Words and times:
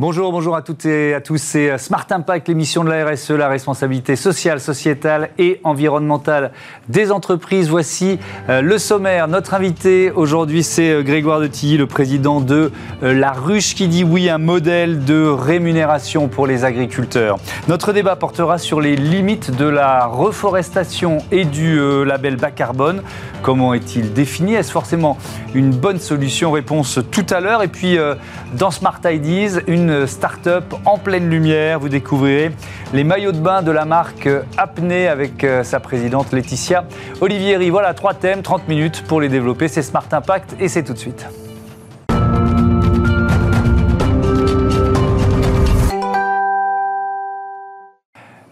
Bonjour, 0.00 0.32
bonjour 0.32 0.56
à 0.56 0.62
toutes 0.62 0.86
et 0.86 1.12
à 1.12 1.20
tous. 1.20 1.36
C'est 1.36 1.76
Smart 1.76 2.06
Impact, 2.08 2.48
l'émission 2.48 2.84
de 2.84 2.88
la 2.88 3.04
RSE, 3.04 3.32
la 3.32 3.48
responsabilité 3.48 4.16
sociale, 4.16 4.58
sociétale 4.58 5.28
et 5.36 5.60
environnementale 5.62 6.52
des 6.88 7.12
entreprises. 7.12 7.68
Voici 7.68 8.18
euh, 8.48 8.62
le 8.62 8.78
sommaire. 8.78 9.28
Notre 9.28 9.52
invité 9.52 10.10
aujourd'hui, 10.10 10.62
c'est 10.62 10.90
euh, 10.90 11.02
Grégoire 11.02 11.38
de 11.38 11.48
Tilly, 11.48 11.76
le 11.76 11.86
président 11.86 12.40
de 12.40 12.72
euh, 13.02 13.12
La 13.12 13.32
Ruche, 13.32 13.74
qui 13.74 13.88
dit 13.88 14.02
oui, 14.02 14.30
un 14.30 14.38
modèle 14.38 15.04
de 15.04 15.26
rémunération 15.26 16.28
pour 16.28 16.46
les 16.46 16.64
agriculteurs. 16.64 17.36
Notre 17.68 17.92
débat 17.92 18.16
portera 18.16 18.56
sur 18.56 18.80
les 18.80 18.96
limites 18.96 19.54
de 19.54 19.66
la 19.66 20.06
reforestation 20.06 21.18
et 21.30 21.44
du 21.44 21.78
label 22.06 22.36
bas 22.36 22.50
carbone. 22.50 23.02
Comment 23.42 23.74
est-il 23.74 24.14
défini? 24.14 24.54
Est-ce 24.54 24.72
forcément 24.72 25.18
une 25.54 25.72
bonne 25.72 25.98
solution? 25.98 26.52
Réponse 26.52 27.00
tout 27.10 27.26
à 27.28 27.40
l'heure. 27.40 27.62
Et 27.62 27.68
puis, 27.68 27.98
dans 28.54 28.70
Smart 28.70 29.00
Ideas, 29.04 29.60
une 29.66 29.89
start-up 30.06 30.74
en 30.84 30.98
pleine 30.98 31.28
lumière. 31.28 31.80
Vous 31.80 31.88
découvrirez 31.88 32.52
les 32.92 33.04
maillots 33.04 33.32
de 33.32 33.38
bain 33.38 33.62
de 33.62 33.70
la 33.70 33.84
marque 33.84 34.28
Apnée 34.56 35.08
avec 35.08 35.44
euh, 35.44 35.62
sa 35.62 35.80
présidente 35.80 36.32
Laetitia 36.32 36.84
Olivieri. 37.20 37.70
Voilà, 37.70 37.94
trois 37.94 38.14
thèmes, 38.14 38.42
30 38.42 38.68
minutes 38.68 39.04
pour 39.06 39.20
les 39.20 39.28
développer. 39.28 39.68
C'est 39.68 39.82
Smart 39.82 40.06
Impact 40.10 40.56
et 40.60 40.68
c'est 40.68 40.82
tout 40.82 40.92
de 40.92 40.98
suite. 40.98 41.26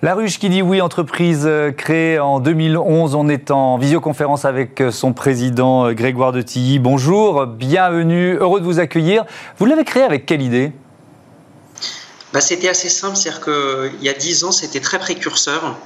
La 0.01 0.15
Ruche 0.15 0.39
qui 0.39 0.49
dit 0.49 0.63
oui, 0.63 0.81
entreprise 0.81 1.45
euh, 1.47 1.73
créée 1.73 2.21
en 2.21 2.39
2011. 2.39 3.17
On 3.17 3.29
est 3.29 3.51
en 3.51 3.79
visioconférence 3.79 4.45
avec 4.45 4.81
euh, 4.81 4.91
son 4.93 5.13
président 5.13 5.93
Grégoire 5.93 6.33
de 6.33 6.43
Tilly. 6.43 6.79
Bonjour, 6.79 7.47
bienvenue, 7.47 8.35
heureux 8.35 8.61
de 8.61 8.65
vous 8.65 8.79
accueillir. 8.79 9.25
Vous 9.59 9.67
l'avez 9.67 9.85
créée 9.85 10.05
avec 10.05 10.25
quelle 10.25 10.43
idée? 10.43 10.73
Bah, 12.33 12.41
C'était 12.41 12.69
assez 12.69 12.89
simple, 12.89 13.17
c'est-à-dire 13.17 13.43
qu'il 13.43 14.03
y 14.03 14.09
a 14.09 14.15
dix 14.15 14.45
ans, 14.45 14.53
c'était 14.53 14.81
très 14.81 14.99
précurseur. 14.99 15.77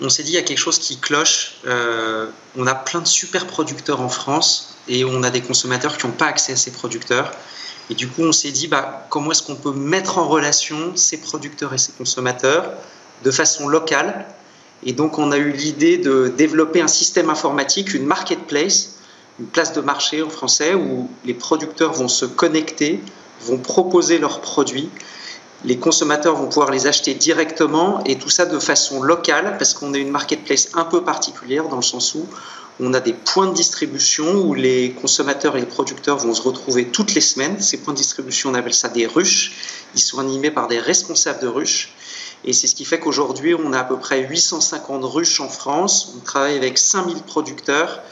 On 0.00 0.08
s'est 0.08 0.22
dit, 0.22 0.32
il 0.32 0.34
y 0.34 0.38
a 0.38 0.42
quelque 0.42 0.58
chose 0.58 0.78
qui 0.78 0.98
cloche. 0.98 1.58
Euh, 1.66 2.26
on 2.56 2.66
a 2.66 2.74
plein 2.74 3.00
de 3.00 3.06
super 3.06 3.46
producteurs 3.46 4.00
en 4.00 4.08
France 4.08 4.76
et 4.88 5.04
on 5.04 5.22
a 5.22 5.30
des 5.30 5.42
consommateurs 5.42 5.96
qui 5.96 6.06
n'ont 6.06 6.12
pas 6.12 6.26
accès 6.26 6.52
à 6.52 6.56
ces 6.56 6.72
producteurs. 6.72 7.30
Et 7.90 7.94
du 7.94 8.08
coup, 8.08 8.22
on 8.22 8.32
s'est 8.32 8.50
dit, 8.50 8.68
bah, 8.68 9.06
comment 9.10 9.32
est-ce 9.32 9.42
qu'on 9.42 9.54
peut 9.54 9.72
mettre 9.72 10.18
en 10.18 10.26
relation 10.26 10.96
ces 10.96 11.18
producteurs 11.18 11.74
et 11.74 11.78
ces 11.78 11.92
consommateurs 11.92 12.72
de 13.22 13.30
façon 13.30 13.68
locale? 13.68 14.26
Et 14.84 14.92
donc, 14.92 15.18
on 15.18 15.30
a 15.30 15.36
eu 15.36 15.52
l'idée 15.52 15.98
de 15.98 16.32
développer 16.36 16.80
un 16.80 16.88
système 16.88 17.30
informatique, 17.30 17.94
une 17.94 18.06
marketplace, 18.06 18.94
une 19.38 19.46
place 19.46 19.72
de 19.72 19.80
marché 19.80 20.22
en 20.22 20.30
français, 20.30 20.74
où 20.74 21.08
les 21.24 21.34
producteurs 21.34 21.92
vont 21.92 22.08
se 22.08 22.24
connecter, 22.24 23.00
vont 23.42 23.58
proposer 23.58 24.18
leurs 24.18 24.40
produits 24.40 24.90
les 25.64 25.78
consommateurs 25.78 26.36
vont 26.36 26.46
pouvoir 26.46 26.70
les 26.70 26.86
acheter 26.86 27.14
directement 27.14 28.02
et 28.04 28.18
tout 28.18 28.30
ça 28.30 28.46
de 28.46 28.58
façon 28.58 29.02
locale 29.02 29.56
parce 29.58 29.74
qu'on 29.74 29.94
est 29.94 30.00
une 30.00 30.10
marketplace 30.10 30.70
un 30.74 30.84
peu 30.84 31.04
particulière 31.04 31.68
dans 31.68 31.76
le 31.76 31.82
sens 31.82 32.14
où 32.14 32.26
on 32.80 32.94
a 32.94 33.00
des 33.00 33.12
points 33.12 33.46
de 33.46 33.54
distribution 33.54 34.42
où 34.42 34.54
les 34.54 34.92
consommateurs 34.92 35.56
et 35.56 35.60
les 35.60 35.66
producteurs 35.66 36.18
vont 36.18 36.34
se 36.34 36.42
retrouver 36.42 36.88
toutes 36.88 37.14
les 37.14 37.20
semaines. 37.20 37.60
Ces 37.60 37.76
points 37.76 37.92
de 37.92 37.98
distribution, 37.98 38.50
on 38.50 38.54
appelle 38.54 38.74
ça 38.74 38.88
des 38.88 39.06
ruches. 39.06 39.52
Ils 39.94 40.00
sont 40.00 40.18
animés 40.18 40.50
par 40.50 40.68
des 40.68 40.78
responsables 40.78 41.40
de 41.40 41.48
ruches. 41.48 41.92
Et 42.44 42.52
c'est 42.52 42.66
ce 42.66 42.74
qui 42.74 42.84
fait 42.84 42.98
qu'aujourd'hui, 42.98 43.54
on 43.54 43.72
a 43.72 43.80
à 43.80 43.84
peu 43.84 43.98
près 43.98 44.20
850 44.26 45.04
ruches 45.04 45.40
en 45.40 45.48
France. 45.48 46.14
On 46.16 46.20
travaille 46.20 46.56
avec 46.56 46.76
5000 46.78 47.18
producteurs 47.22 48.02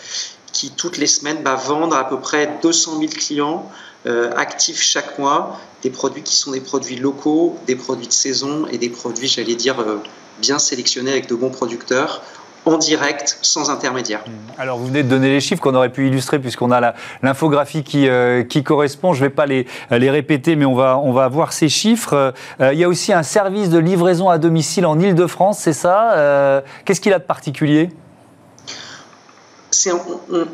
qui, 0.53 0.71
toutes 0.71 0.99
les 0.99 1.07
semaines, 1.07 1.43
bah, 1.43 1.55
vendent 1.55 1.95
à 1.95 2.05
peu 2.05 2.19
près 2.19 2.59
200 2.63 2.99
000 2.99 3.13
clients 3.13 3.71
euh, 4.07 4.31
actifs 4.37 4.81
chaque 4.81 5.19
mois 5.19 5.61
des 5.83 5.91
produits 5.91 6.23
qui 6.23 6.35
sont 6.35 6.53
des 6.53 6.61
produits 6.61 6.97
locaux, 6.97 7.59
des 7.67 7.77
produits 7.77 8.07
de 8.07 8.13
saison 8.13 8.67
et 8.71 8.79
des 8.79 8.89
produits, 8.89 9.29
j'allais 9.29 9.55
dire, 9.55 9.79
euh, 9.81 10.03
bien 10.41 10.59
sélectionnés 10.59 11.11
avec 11.11 11.29
de 11.29 11.35
bons 11.35 11.51
producteurs 11.51 12.23
en 12.67 12.77
direct, 12.79 13.39
sans 13.43 13.71
intermédiaire. 13.71 14.21
Mmh. 14.27 14.31
Alors, 14.59 14.79
vous 14.79 14.87
venez 14.87 15.03
de 15.03 15.09
donner 15.09 15.31
les 15.31 15.41
chiffres 15.41 15.63
qu'on 15.63 15.75
aurait 15.75 15.93
pu 15.93 16.09
illustrer 16.09 16.39
puisqu'on 16.39 16.71
a 16.71 16.95
l'infographie 17.23 17.83
qui, 17.83 18.09
euh, 18.09 18.43
qui 18.43 18.63
correspond. 18.63 19.13
Je 19.13 19.23
ne 19.23 19.29
vais 19.29 19.35
pas 19.35 19.47
les, 19.47 19.67
les 19.91 20.11
répéter, 20.11 20.57
mais 20.57 20.67
on 20.67 20.75
va, 20.75 20.99
on 20.99 21.13
va 21.13 21.29
voir 21.29 21.53
ces 21.53 21.69
chiffres. 21.69 22.35
Il 22.61 22.79
y 22.79 22.85
a 22.85 22.89
aussi 22.89 23.13
un 23.15 23.23
service 23.23 23.71
de 23.71 23.79
livraison 23.79 24.29
à 24.29 24.37
domicile 24.39 24.85
en 24.85 24.99
Ile-de-France, 24.99 25.59
c'est 25.59 25.73
ça? 25.73 26.63
Qu'est-ce 26.85 27.01
qu'il 27.01 27.15
a 27.15 27.19
de 27.19 27.25
particulier? 27.25 27.91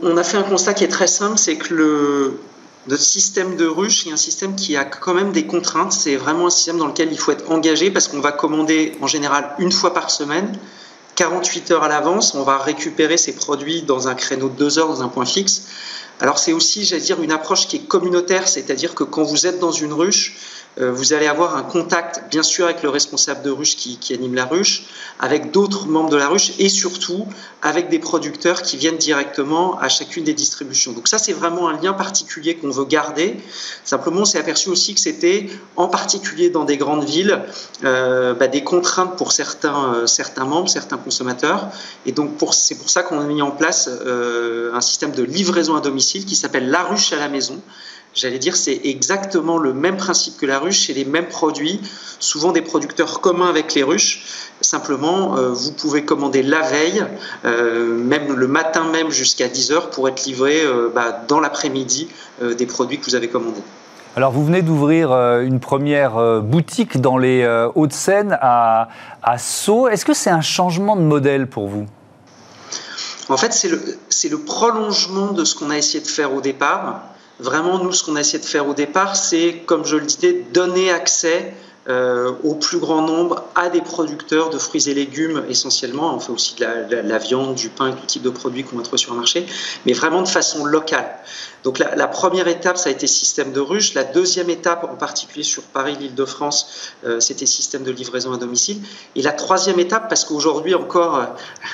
On, 0.02 0.16
a 0.16 0.24
fait 0.24 0.36
un 0.36 0.42
constat 0.42 0.74
qui 0.74 0.84
est 0.84 0.88
très 0.88 1.06
simple, 1.06 1.38
c'est 1.38 1.56
que 1.56 1.74
le, 1.74 2.40
notre 2.88 3.02
système 3.02 3.56
de 3.56 3.66
ruche 3.66 4.06
est 4.06 4.12
un 4.12 4.16
système 4.16 4.54
qui 4.54 4.76
a 4.76 4.84
quand 4.84 5.14
même 5.14 5.32
des 5.32 5.46
contraintes. 5.46 5.92
C'est 5.92 6.16
vraiment 6.16 6.46
un 6.46 6.50
système 6.50 6.78
dans 6.78 6.86
lequel 6.86 7.10
il 7.12 7.18
faut 7.18 7.32
être 7.32 7.50
engagé 7.50 7.90
parce 7.90 8.08
qu'on 8.08 8.20
va 8.20 8.32
commander 8.32 8.96
en 9.00 9.06
général 9.06 9.54
une 9.58 9.72
fois 9.72 9.94
par 9.94 10.10
semaine, 10.10 10.58
48 11.16 11.70
heures 11.72 11.82
à 11.82 11.88
l'avance. 11.88 12.34
On 12.34 12.42
va 12.42 12.58
récupérer 12.58 13.16
ces 13.16 13.34
produits 13.34 13.82
dans 13.82 14.08
un 14.08 14.14
créneau 14.14 14.48
de 14.48 14.56
deux 14.56 14.78
heures, 14.78 14.88
dans 14.88 15.02
un 15.02 15.08
point 15.08 15.24
fixe. 15.24 15.62
Alors 16.20 16.38
c'est 16.38 16.52
aussi, 16.52 16.84
j'allais 16.84 17.02
dire, 17.02 17.22
une 17.22 17.32
approche 17.32 17.68
qui 17.68 17.76
est 17.76 17.86
communautaire, 17.86 18.48
c'est-à-dire 18.48 18.94
que 18.94 19.04
quand 19.04 19.22
vous 19.22 19.46
êtes 19.46 19.58
dans 19.58 19.72
une 19.72 19.92
ruche, 19.92 20.36
vous 20.78 21.14
allez 21.14 21.26
avoir 21.26 21.56
un 21.56 21.62
contact, 21.62 22.24
bien 22.30 22.42
sûr, 22.42 22.66
avec 22.66 22.82
le 22.82 22.90
responsable 22.90 23.42
de 23.42 23.50
ruche 23.50 23.76
qui, 23.76 24.12
anime 24.12 24.34
la 24.34 24.44
ruche, 24.44 24.84
avec 25.18 25.50
d'autres 25.50 25.86
membres 25.86 26.10
de 26.10 26.16
la 26.16 26.28
ruche 26.28 26.52
et 26.58 26.68
surtout 26.68 27.26
avec 27.62 27.88
des 27.88 27.98
producteurs 27.98 28.60
qui 28.62 28.76
viennent 28.76 28.98
directement 28.98 29.78
à 29.78 29.88
chacune 29.88 30.24
des 30.24 30.34
distributions. 30.34 30.92
Donc 30.92 31.08
ça, 31.08 31.18
c'est 31.18 31.32
vraiment 31.32 31.68
un 31.68 31.80
lien 31.80 31.94
particulier 31.94 32.56
qu'on 32.56 32.70
veut 32.70 32.84
garder. 32.84 33.36
Simplement, 33.84 34.20
on 34.20 34.24
s'est 34.26 34.38
aperçu 34.38 34.68
aussi 34.68 34.94
que 34.94 35.00
c'était, 35.00 35.48
en 35.76 35.88
particulier 35.88 36.50
dans 36.50 36.64
des 36.64 36.76
grandes 36.76 37.04
villes, 37.04 37.42
euh, 37.84 38.34
bah, 38.34 38.46
des 38.46 38.62
contraintes 38.62 39.16
pour 39.16 39.32
certains, 39.32 39.94
euh, 39.94 40.06
certains 40.06 40.44
membres, 40.44 40.68
certains 40.68 40.98
consommateurs. 40.98 41.70
Et 42.04 42.12
donc, 42.12 42.32
c'est 42.52 42.76
pour 42.76 42.90
ça 42.90 43.02
qu'on 43.02 43.20
a 43.20 43.24
mis 43.24 43.40
en 43.40 43.50
place 43.50 43.88
un 43.88 44.80
système 44.80 45.12
de 45.12 45.22
livraison 45.22 45.74
à 45.74 45.80
domicile 45.80 46.24
qui 46.24 46.36
s'appelle 46.36 46.70
La 46.70 46.82
Ruche 46.82 47.12
à 47.12 47.16
la 47.16 47.28
maison 47.28 47.60
j'allais 48.16 48.38
dire, 48.38 48.56
c'est 48.56 48.80
exactement 48.84 49.58
le 49.58 49.72
même 49.72 49.96
principe 49.96 50.36
que 50.38 50.46
la 50.46 50.58
ruche, 50.58 50.86
c'est 50.86 50.94
les 50.94 51.04
mêmes 51.04 51.28
produits, 51.28 51.80
souvent 52.18 52.50
des 52.50 52.62
producteurs 52.62 53.20
communs 53.20 53.48
avec 53.48 53.74
les 53.74 53.82
ruches. 53.82 54.24
Simplement, 54.62 55.36
euh, 55.36 55.50
vous 55.50 55.72
pouvez 55.72 56.04
commander 56.04 56.42
la 56.42 56.62
veille, 56.62 57.04
euh, 57.44 57.94
même 57.94 58.32
le 58.32 58.48
matin 58.48 58.84
même 58.90 59.10
jusqu'à 59.10 59.48
10 59.48 59.70
heures 59.70 59.90
pour 59.90 60.08
être 60.08 60.24
livré 60.24 60.62
euh, 60.64 60.90
bah, 60.92 61.24
dans 61.28 61.40
l'après-midi 61.40 62.08
des 62.42 62.66
produits 62.66 62.98
que 62.98 63.06
vous 63.06 63.14
avez 63.14 63.28
commandés. 63.28 63.62
Alors, 64.14 64.30
vous 64.30 64.44
venez 64.44 64.60
d'ouvrir 64.60 65.12
une 65.40 65.58
première 65.58 66.42
boutique 66.42 67.00
dans 67.00 67.16
les 67.16 67.46
Hauts-de-Seine 67.74 68.36
à, 68.42 68.88
à 69.22 69.38
Sceaux. 69.38 69.88
Est-ce 69.88 70.04
que 70.04 70.12
c'est 70.12 70.28
un 70.30 70.42
changement 70.42 70.96
de 70.96 71.02
modèle 71.02 71.46
pour 71.46 71.66
vous? 71.68 71.86
En 73.30 73.38
fait, 73.38 73.54
c'est 73.54 73.68
le, 73.68 73.80
le 74.30 74.38
prolongement 74.38 75.32
de 75.32 75.44
ce 75.44 75.54
qu'on 75.54 75.70
a 75.70 75.78
essayé 75.78 76.00
de 76.02 76.08
faire 76.08 76.34
au 76.34 76.42
départ. 76.42 77.04
Vraiment, 77.38 77.78
nous, 77.78 77.92
ce 77.92 78.02
qu'on 78.04 78.16
a 78.16 78.20
essayé 78.20 78.38
de 78.38 78.44
faire 78.48 78.66
au 78.66 78.74
départ, 78.74 79.14
c'est, 79.16 79.62
comme 79.66 79.84
je 79.84 79.96
le 79.96 80.06
disais, 80.06 80.44
donner 80.52 80.90
accès 80.90 81.54
euh, 81.88 82.32
au 82.42 82.54
plus 82.54 82.78
grand 82.78 83.02
nombre 83.02 83.44
à 83.54 83.68
des 83.68 83.80
producteurs 83.80 84.50
de 84.50 84.58
fruits 84.58 84.88
et 84.88 84.94
légumes 84.94 85.44
essentiellement. 85.48 86.14
On 86.14 86.20
fait 86.20 86.32
aussi 86.32 86.54
de 86.56 86.96
la, 86.96 87.18
viande, 87.18 87.54
du 87.54 87.68
pain, 87.68 87.92
tout 87.92 88.06
type 88.06 88.22
de 88.22 88.30
produits 88.30 88.64
qu'on 88.64 88.76
va 88.76 88.82
trouver 88.82 88.98
sur 88.98 89.12
le 89.12 89.18
marché, 89.18 89.46
mais 89.84 89.92
vraiment 89.92 90.22
de 90.22 90.28
façon 90.28 90.64
locale. 90.64 91.06
Donc 91.66 91.80
la, 91.80 92.06
première 92.06 92.46
étape, 92.46 92.78
ça 92.78 92.90
a 92.90 92.92
été 92.92 93.08
système 93.08 93.52
de 93.52 93.58
ruche. 93.58 93.94
La 93.94 94.04
deuxième 94.04 94.50
étape, 94.50 94.84
en 94.84 94.94
particulier 94.94 95.42
sur 95.42 95.64
Paris, 95.64 95.96
l'Île-de-France, 95.98 96.92
euh, 97.04 97.18
c'était 97.18 97.44
système 97.44 97.82
de 97.82 97.90
livraison 97.90 98.32
à 98.32 98.36
domicile. 98.36 98.78
Et 99.16 99.22
la 99.22 99.32
troisième 99.32 99.80
étape, 99.80 100.08
parce 100.08 100.24
qu'aujourd'hui 100.24 100.76
encore, 100.76 101.16
euh, 101.16 101.24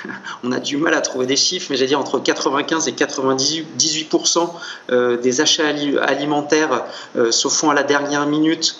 on 0.45 0.51
a 0.51 0.61
du 0.61 0.79
mal 0.79 0.95
à 0.95 1.03
trouver 1.03 1.27
des 1.27 1.37
chiffres, 1.37 1.67
mais 1.69 1.77
j'ai 1.77 1.87
dire 1.87 2.01
entre 2.01 2.19
95 2.19 2.89
et 2.89 2.93
98% 2.93 4.49
euh, 4.91 5.19
des 5.19 5.43
achats 5.43 5.67
alimentaires 5.67 6.87
se 7.31 7.49
font 7.49 7.69
à 7.69 7.75
la 7.75 7.83
dernière 7.83 8.27
minute 8.27 8.79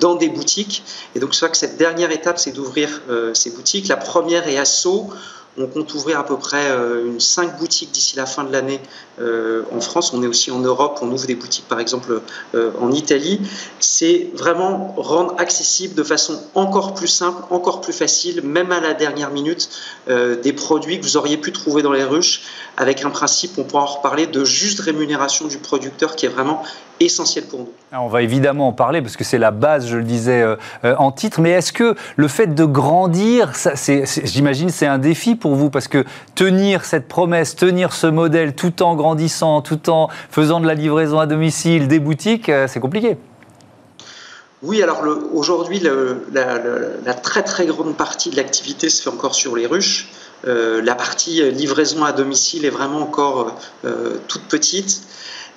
dans 0.00 0.16
des 0.16 0.28
boutiques. 0.28 0.67
Et 1.14 1.20
donc, 1.20 1.34
c'est 1.34 1.40
vrai 1.40 1.50
que 1.50 1.56
cette 1.56 1.76
dernière 1.76 2.10
étape, 2.10 2.38
c'est 2.38 2.52
d'ouvrir 2.52 3.00
ces 3.34 3.50
boutiques. 3.50 3.88
La 3.88 3.96
première 3.96 4.48
est 4.48 4.58
à 4.58 4.64
Sceaux. 4.64 5.10
On 5.58 5.66
compte 5.66 5.92
ouvrir 5.94 6.18
à 6.18 6.24
peu 6.24 6.36
près 6.36 6.70
une 7.04 7.20
5 7.20 7.58
boutiques 7.58 7.90
d'ici 7.92 8.16
la 8.16 8.26
fin 8.26 8.44
de 8.44 8.52
l'année 8.52 8.80
euh, 9.20 9.62
en 9.74 9.80
France, 9.80 10.12
on 10.14 10.22
est 10.22 10.26
aussi 10.26 10.50
en 10.50 10.60
Europe, 10.60 10.98
on 11.02 11.10
ouvre 11.10 11.26
des 11.26 11.34
boutiques 11.34 11.66
par 11.68 11.80
exemple 11.80 12.20
euh, 12.54 12.70
en 12.80 12.92
Italie. 12.92 13.40
C'est 13.80 14.28
vraiment 14.34 14.94
rendre 14.96 15.34
accessible 15.38 15.94
de 15.94 16.02
façon 16.02 16.40
encore 16.54 16.94
plus 16.94 17.08
simple, 17.08 17.42
encore 17.50 17.80
plus 17.80 17.92
facile, 17.92 18.42
même 18.42 18.70
à 18.72 18.80
la 18.80 18.94
dernière 18.94 19.30
minute, 19.30 19.68
euh, 20.08 20.40
des 20.40 20.52
produits 20.52 21.00
que 21.00 21.04
vous 21.04 21.16
auriez 21.16 21.36
pu 21.36 21.52
trouver 21.52 21.82
dans 21.82 21.92
les 21.92 22.04
ruches 22.04 22.42
avec 22.76 23.04
un 23.04 23.10
principe, 23.10 23.58
on 23.58 23.64
pourra 23.64 23.82
en 23.82 23.86
reparler, 23.86 24.26
de 24.28 24.44
juste 24.44 24.78
rémunération 24.80 25.48
du 25.48 25.58
producteur 25.58 26.14
qui 26.14 26.26
est 26.26 26.28
vraiment 26.28 26.62
essentiel 27.00 27.44
pour 27.44 27.60
nous. 27.60 27.72
on 27.92 28.08
va 28.08 28.22
évidemment 28.22 28.68
en 28.68 28.72
parler 28.72 29.02
parce 29.02 29.16
que 29.16 29.24
c'est 29.24 29.38
la 29.38 29.50
base, 29.50 29.88
je 29.88 29.96
le 29.96 30.04
disais 30.04 30.44
en 30.84 31.10
titre, 31.12 31.40
mais 31.40 31.50
est-ce 31.50 31.72
que 31.72 31.96
le 32.16 32.28
fait 32.28 32.54
de 32.54 32.64
grandir, 32.64 33.52
j'imagine 34.24 34.68
c'est 34.68 34.86
un 34.86 34.98
défi 34.98 35.34
pour 35.34 35.47
vous 35.54 35.70
parce 35.70 35.88
que 35.88 36.04
tenir 36.34 36.84
cette 36.84 37.08
promesse, 37.08 37.56
tenir 37.56 37.92
ce 37.92 38.06
modèle 38.06 38.54
tout 38.54 38.82
en 38.82 38.94
grandissant, 38.94 39.08
grandissant 39.18 39.62
tout 39.62 39.90
en 39.90 40.08
faisant 40.30 40.60
de 40.60 40.66
la 40.66 40.74
livraison 40.74 41.18
à 41.18 41.26
domicile, 41.26 41.88
des 41.88 41.98
boutiques, 41.98 42.48
euh, 42.48 42.66
c'est 42.68 42.80
compliqué. 42.80 43.16
oui, 44.62 44.82
alors 44.82 45.02
aujourd'hui, 45.32 45.80
la, 45.80 47.14
très 47.14 47.42
très 47.42 47.66
grande 47.66 47.96
partie 47.96 48.30
de 48.30 48.36
l'activité 48.36 48.88
se 48.88 49.02
fait 49.02 49.10
encore 49.10 49.34
sur 49.34 49.56
les 49.56 49.66
ruches. 49.66 50.08
Euh, 50.46 50.80
la 50.82 50.94
partie 50.94 51.50
livraison 51.50 52.04
à 52.04 52.12
domicile 52.12 52.64
est 52.64 52.70
vraiment 52.70 53.00
encore 53.00 53.56
euh, 53.84 54.18
toute 54.28 54.42
petite. 54.42 55.02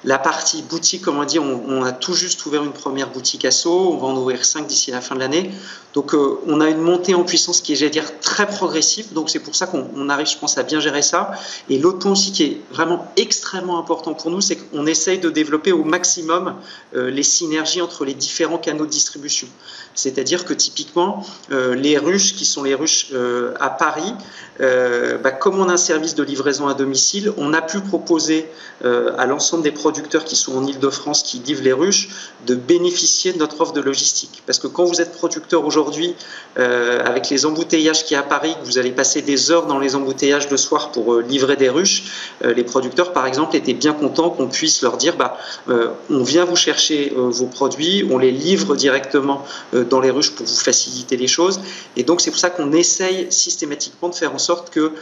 La 0.04 0.18
partie 0.18 0.64
boutique, 0.64 1.04
comme 1.04 1.20
on 1.20 1.26
dit, 1.26 1.38
on, 1.38 1.84
a 1.84 1.92
tout 1.92 2.16
juste 2.16 2.44
ouvert 2.48 2.64
une 2.64 2.72
première 2.72 3.12
boutique 3.12 3.46
à 3.46 3.52
Sceaux, 3.52 3.94
on 3.94 3.98
va 3.98 4.08
en 4.08 4.18
ouvrir 4.18 4.44
cinq 4.46 4.66
d'ici 4.66 4.90
la 4.90 5.00
fin 5.00 5.14
de 5.14 5.20
l'année. 5.20 5.52
Donc 5.94 6.16
euh, 6.16 6.40
on 6.48 6.60
a 6.60 6.70
une 6.70 6.80
montée 6.80 7.14
en 7.14 7.24
puissance 7.24 7.62
qui 7.62 7.74
est, 7.74 7.76
j'allais 7.76 7.92
dire, 7.92 8.20
très 8.20 8.48
progressive. 8.48 9.14
Donc 9.14 9.30
c'est 9.30 9.40
pour 9.40 9.56
ça 9.56 9.68
qu'on 9.68 10.10
arrive, 10.10 10.26
je 10.26 10.38
pense, 10.38 10.58
à 10.58 10.64
bien 10.64 10.80
gérer 10.80 11.04
ça. 11.04 11.34
Et 11.70 11.78
l'autre 11.78 12.00
point 12.00 12.14
aussi 12.14 12.32
qui 12.32 12.44
est 12.44 12.62
vraiment 12.72 13.12
extrêmement 13.16 13.78
important 13.78 14.16
pour 14.16 14.32
nous, 14.32 14.42
c'est 14.42 14.56
qu'on 14.56 14.88
essaye 14.88 15.20
de 15.20 15.30
développer 15.30 15.72
au 15.72 15.84
maximum 15.84 16.56
euh, 16.96 17.12
les 17.12 17.24
synergies 17.24 17.82
entre 17.82 18.04
les 18.04 18.16
différents 18.16 18.58
canaux 18.58 18.86
de 18.86 18.92
distribution. 18.92 19.48
C'est-à-dire 19.94 20.46
que 20.46 20.54
typiquement, 20.54 21.24
euh, 21.52 21.76
les 21.76 22.00
ruches 22.00 22.34
qui 22.36 22.46
sont 22.46 22.64
les 22.64 22.74
ruches 22.74 23.12
à 23.60 23.70
Paris, 23.70 24.14
bah, 24.62 25.32
comme 25.32 25.60
on 25.60 25.70
a 25.70 25.74
un 25.74 25.78
service 25.78 26.16
de 26.16 26.24
livraison 26.24 26.68
à 26.68 26.74
domicile, 26.74 27.34
on 27.38 27.54
a 27.54 27.62
pu 27.62 27.80
proposer 27.80 28.48
à 28.84 29.26
l'ensemble 29.26 29.64
des 29.64 29.72
producteurs 29.72 30.24
qui 30.24 30.36
sont 30.36 30.56
en 30.56 30.66
Ile-de-France, 30.66 31.24
qui 31.24 31.40
livrent 31.40 31.64
les 31.64 31.74
ruches, 31.74 32.10
de 32.46 32.56
bénéficier 32.56 33.34
de 33.34 33.38
notre 33.38 33.60
offre 33.62 33.74
de 33.74 33.82
logistique. 33.82 34.42
Parce 34.46 34.60
que 34.60 34.68
quand 34.68 34.86
vous 34.86 35.02
êtes 35.02 35.12
producteur 35.12 35.66
aujourd'hui, 35.66 36.16
euh, 36.58 37.04
avec 37.06 37.30
les 37.30 37.46
embouteillages 37.46 38.04
qui 38.06 38.14
y 38.14 38.18
a 38.18 38.22
à 38.22 38.24
Paris, 38.24 38.56
que 38.62 38.66
vous 38.66 38.78
allez 38.78 38.92
passer 38.92 39.22
des 39.22 39.52
heures 39.52 39.66
dans 39.66 39.80
les 39.80 39.96
embouteillages 39.96 40.50
le 40.50 40.58
soir 40.58 40.92
pour 40.92 41.14
euh, 41.14 41.22
livrer 41.22 41.56
des 41.56 41.70
ruches, 41.70 42.04
euh, 42.44 42.54
les 42.54 42.64
producteurs, 42.64 43.14
par 43.14 43.26
exemple, 43.26 43.56
étaient 43.56 43.74
bien 43.74 43.94
contents 43.94 44.30
qu'on 44.30 44.48
puisse 44.48 44.82
leur 44.82 44.98
dire, 44.98 45.16
bah, 45.18 45.38
on 46.10 46.24
vient 46.24 46.46
vous 46.46 46.56
chercher 46.56 47.14
vos 47.16 47.46
produits, 47.46 48.06
on 48.10 48.18
les 48.18 48.32
livre 48.32 48.76
directement 48.76 49.46
dans 49.74 50.00
les 50.00 50.12
ruches 50.12 50.32
pour 50.32 50.46
vous 50.46 50.56
faciliter 50.56 51.18
les 51.18 51.28
choses. 51.28 51.62
Et 51.96 52.04
donc, 52.04 52.22
c'est 52.22 52.32
pour 52.32 52.40
ça 52.40 52.50
qu'on 52.50 52.72
essaye 52.74 53.28
systématiquement 53.32 54.10
de 54.10 54.16
faire 54.16 54.34
en 54.34 54.38
sorte 54.38 54.51
que 54.56 54.94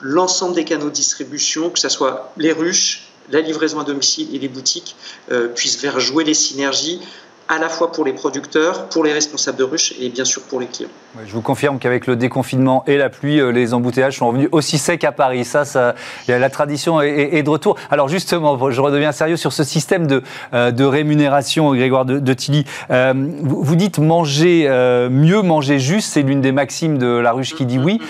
l'ensemble 0.00 0.54
des 0.54 0.64
canaux 0.64 0.86
de 0.86 0.90
distribution, 0.90 1.70
que 1.70 1.78
ce 1.78 1.88
soit 1.88 2.32
les 2.36 2.52
ruches, 2.52 3.08
la 3.30 3.40
livraison 3.40 3.80
à 3.80 3.84
domicile 3.84 4.34
et 4.34 4.38
les 4.38 4.48
boutiques 4.48 4.96
euh, 5.32 5.48
puissent 5.48 5.76
faire 5.76 5.98
jouer 6.00 6.24
les 6.24 6.34
synergies 6.34 7.00
à 7.48 7.58
la 7.58 7.68
fois 7.68 7.92
pour 7.92 8.04
les 8.04 8.12
producteurs, 8.12 8.88
pour 8.88 9.04
les 9.04 9.12
responsables 9.12 9.58
de 9.58 9.64
ruches 9.64 9.94
et 10.00 10.08
bien 10.08 10.24
sûr 10.24 10.42
pour 10.42 10.58
les 10.60 10.66
clients. 10.66 10.88
je 11.24 11.32
vous 11.32 11.42
confirme 11.42 11.78
qu'avec 11.78 12.06
le 12.06 12.16
déconfinement 12.16 12.82
et 12.86 12.96
la 12.96 13.08
pluie, 13.08 13.40
euh, 13.40 13.50
les 13.50 13.72
embouteillages 13.72 14.18
sont 14.18 14.28
revenus 14.28 14.48
aussi 14.52 14.78
secs 14.78 15.04
à 15.04 15.12
Paris. 15.12 15.44
Ça, 15.44 15.64
ça 15.64 15.94
la 16.26 16.50
tradition 16.50 17.00
est, 17.00 17.42
de 17.42 17.50
retour. 17.50 17.76
Alors 17.90 18.08
justement, 18.08 18.70
je 18.70 18.80
redeviens 18.80 19.12
sérieux 19.12 19.36
sur 19.36 19.52
ce 19.52 19.64
système 19.64 20.06
de, 20.06 20.22
euh, 20.54 20.70
de 20.72 20.84
rémunération, 20.84 21.72
Grégoire 21.74 22.04
de, 22.04 22.32
Tilly. 22.32 22.64
Euh, 22.90 23.12
vous, 23.42 23.76
dites 23.76 23.98
manger 23.98 24.68
mieux, 25.10 25.42
manger 25.42 25.78
juste, 25.78 26.12
c'est 26.12 26.22
l'une 26.22 26.40
des 26.40 26.52
maximes 26.52 26.98
de 26.98 27.06
la 27.06 27.32
ruche 27.32 27.54
qui 27.54 27.66
dit 27.66 27.78
oui. 27.78 28.00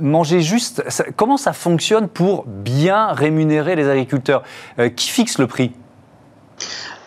manger 0.00 0.40
juste, 0.40 0.84
comment 1.16 1.36
ça 1.36 1.52
fonctionne 1.52 2.08
pour 2.08 2.44
bien 2.46 3.08
rémunérer 3.08 3.76
les 3.76 3.88
agriculteurs? 3.88 4.42
Qui 4.96 5.08
fixe 5.08 5.38
le 5.38 5.46
prix? 5.46 5.72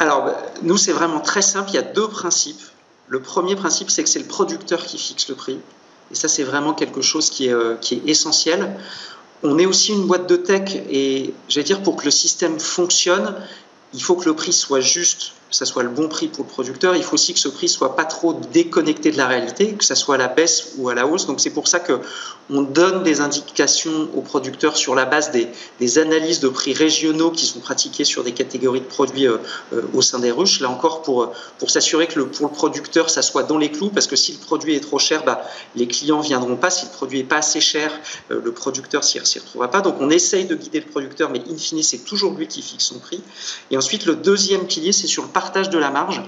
Alors, 0.01 0.31
nous, 0.63 0.77
c'est 0.77 0.93
vraiment 0.93 1.19
très 1.19 1.43
simple. 1.43 1.69
Il 1.69 1.75
y 1.75 1.77
a 1.77 1.83
deux 1.83 2.07
principes. 2.07 2.63
Le 3.07 3.21
premier 3.21 3.55
principe, 3.55 3.91
c'est 3.91 4.01
que 4.01 4.09
c'est 4.09 4.17
le 4.17 4.25
producteur 4.25 4.83
qui 4.83 4.97
fixe 4.97 5.29
le 5.29 5.35
prix. 5.35 5.59
Et 6.09 6.15
ça, 6.15 6.27
c'est 6.27 6.41
vraiment 6.41 6.73
quelque 6.73 7.03
chose 7.03 7.29
qui 7.29 7.49
est, 7.49 7.53
euh, 7.53 7.75
qui 7.75 7.93
est 7.93 8.09
essentiel. 8.09 8.75
On 9.43 9.59
est 9.59 9.67
aussi 9.67 9.91
une 9.93 10.07
boîte 10.07 10.27
de 10.27 10.37
tech 10.37 10.73
et, 10.89 11.35
j'allais 11.49 11.65
dire, 11.65 11.83
pour 11.83 11.97
que 11.97 12.05
le 12.05 12.09
système 12.09 12.59
fonctionne, 12.59 13.35
il 13.93 14.01
faut 14.01 14.15
que 14.15 14.25
le 14.25 14.35
prix 14.35 14.53
soit 14.53 14.79
juste 14.79 15.33
que 15.51 15.57
ça 15.57 15.65
soit 15.65 15.83
le 15.83 15.89
bon 15.89 16.07
prix 16.07 16.29
pour 16.29 16.45
le 16.45 16.49
producteur, 16.49 16.95
il 16.95 17.03
faut 17.03 17.15
aussi 17.15 17.33
que 17.33 17.39
ce 17.39 17.49
prix 17.49 17.67
soit 17.67 17.97
pas 17.97 18.05
trop 18.05 18.33
déconnecté 18.53 19.11
de 19.11 19.17
la 19.17 19.27
réalité, 19.27 19.73
que 19.73 19.83
ça 19.83 19.95
soit 19.95 20.15
à 20.15 20.17
la 20.17 20.29
baisse 20.29 20.69
ou 20.77 20.87
à 20.87 20.95
la 20.95 21.05
hausse. 21.05 21.27
Donc 21.27 21.41
c'est 21.41 21.49
pour 21.49 21.67
ça 21.67 21.81
que 21.81 21.99
on 22.49 22.61
donne 22.61 23.03
des 23.03 23.21
indications 23.21 24.09
aux 24.15 24.21
producteurs 24.21 24.75
sur 24.75 24.95
la 24.95 25.05
base 25.05 25.31
des, 25.31 25.97
analyses 25.99 26.39
de 26.39 26.47
prix 26.47 26.73
régionaux 26.73 27.31
qui 27.31 27.45
sont 27.45 27.59
pratiquées 27.59 28.05
sur 28.05 28.23
des 28.23 28.31
catégories 28.31 28.79
de 28.79 28.85
produits 28.85 29.27
euh, 29.27 29.37
euh, 29.73 29.81
au 29.93 30.01
sein 30.01 30.19
des 30.19 30.31
ruches. 30.31 30.61
Là 30.61 30.69
encore 30.69 31.01
pour 31.01 31.33
pour 31.59 31.69
s'assurer 31.69 32.07
que 32.07 32.19
le, 32.19 32.27
pour 32.27 32.47
le 32.47 32.53
producteur 32.53 33.09
ça 33.09 33.21
soit 33.21 33.43
dans 33.43 33.57
les 33.57 33.71
clous, 33.71 33.89
parce 33.89 34.07
que 34.07 34.15
si 34.15 34.31
le 34.31 34.37
produit 34.37 34.75
est 34.75 34.79
trop 34.79 34.99
cher, 34.99 35.23
bah, 35.25 35.41
les 35.75 35.87
clients 35.87 36.21
viendront 36.21 36.55
pas. 36.55 36.69
Si 36.69 36.85
le 36.85 36.91
produit 36.91 37.19
est 37.19 37.25
pas 37.25 37.37
assez 37.37 37.59
cher, 37.59 37.91
euh, 38.31 38.41
le 38.43 38.51
producteur 38.53 39.03
s'y 39.03 39.19
retrouvera 39.19 39.69
pas. 39.69 39.81
Donc 39.81 39.95
on 39.99 40.09
essaye 40.09 40.45
de 40.45 40.55
guider 40.55 40.79
le 40.79 40.85
producteur, 40.85 41.29
mais 41.29 41.39
in 41.49 41.57
fine 41.57 41.83
c'est 41.83 42.05
toujours 42.05 42.33
lui 42.33 42.47
qui 42.47 42.61
fixe 42.61 42.85
son 42.85 42.99
prix. 42.99 43.21
Et 43.69 43.77
ensuite 43.77 44.05
le 44.05 44.15
deuxième 44.15 44.65
pilier 44.65 44.93
c'est 44.93 45.07
sur 45.07 45.23
le 45.23 45.29
partage 45.41 45.71
de 45.71 45.79
la 45.79 45.89
marge. 45.89 46.21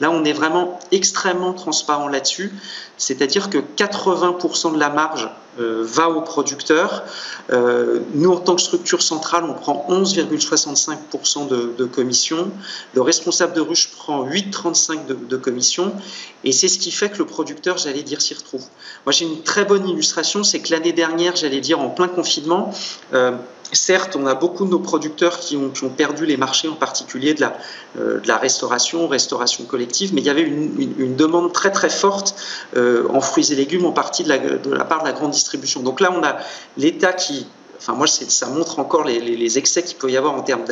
Là, 0.00 0.10
on 0.10 0.24
est 0.24 0.32
vraiment 0.32 0.78
extrêmement 0.90 1.52
transparent 1.52 2.08
là-dessus, 2.08 2.52
c'est-à-dire 2.98 3.48
que 3.50 3.58
80% 3.58 4.74
de 4.74 4.78
la 4.78 4.90
marge 4.90 5.30
euh, 5.60 5.84
va 5.86 6.08
au 6.10 6.22
producteur. 6.22 7.04
Euh, 7.50 8.00
nous, 8.14 8.32
en 8.32 8.40
tant 8.40 8.56
que 8.56 8.62
structure 8.62 9.00
centrale, 9.00 9.44
on 9.44 9.54
prend 9.54 9.86
11,65% 9.88 11.46
de, 11.48 11.84
commission. 11.84 12.50
Le 12.94 13.00
responsable 13.00 13.54
de 13.54 13.60
ruche 13.60 13.90
prend 13.92 14.26
8,35% 14.26 15.28
de, 15.28 15.36
commission. 15.36 15.94
Et 16.42 16.52
c'est 16.52 16.68
ce 16.68 16.78
qui 16.78 16.90
fait 16.90 17.10
que 17.10 17.18
le 17.18 17.26
producteur, 17.26 17.78
j'allais 17.78 18.02
dire, 18.02 18.20
s'y 18.20 18.34
retrouve. 18.34 18.64
Moi, 19.06 19.12
j'ai 19.12 19.26
une 19.26 19.42
très 19.42 19.64
bonne 19.64 19.88
illustration, 19.88 20.42
c'est 20.42 20.60
que 20.60 20.72
l'année 20.72 20.92
dernière, 20.92 21.36
j'allais 21.36 21.60
dire, 21.60 21.78
en 21.80 21.90
plein 21.90 22.08
confinement, 22.08 22.72
euh, 23.14 23.32
Certes, 23.74 24.16
on 24.16 24.26
a 24.26 24.34
beaucoup 24.34 24.66
de 24.66 24.70
nos 24.70 24.78
producteurs 24.78 25.40
qui 25.40 25.56
ont, 25.56 25.70
perdu 25.88 26.26
les 26.26 26.36
marchés, 26.36 26.68
en 26.68 26.74
particulier 26.74 27.32
de 27.32 27.40
la, 27.40 27.56
euh, 27.98 28.20
de 28.20 28.28
la, 28.28 28.36
restauration, 28.36 29.08
restauration 29.08 29.64
collective, 29.64 30.12
mais 30.12 30.20
il 30.20 30.26
y 30.26 30.30
avait 30.30 30.42
une, 30.42 31.16
demande 31.16 31.54
très 31.54 31.70
très 31.70 31.88
forte 31.88 32.34
euh, 32.76 33.08
en 33.08 33.22
fruits 33.22 33.50
et 33.50 33.54
légumes, 33.54 33.86
en 33.86 33.92
partie 33.92 34.24
de 34.24 34.28
la, 34.28 34.84
part 34.84 35.00
de 35.00 35.06
la 35.06 35.12
grande 35.12 35.30
distribution. 35.30 35.82
Donc 35.82 36.00
là, 36.00 36.12
on 36.14 36.22
a 36.22 36.36
l'État 36.76 37.14
qui, 37.14 37.46
enfin 37.78 37.94
moi, 37.94 38.06
ça 38.06 38.46
montre 38.48 38.78
encore 38.78 39.04
les, 39.04 39.56
excès 39.56 39.82
qu'il 39.82 39.96
peut 39.96 40.10
y 40.10 40.18
avoir 40.18 40.34
en 40.34 40.42
termes 40.42 40.64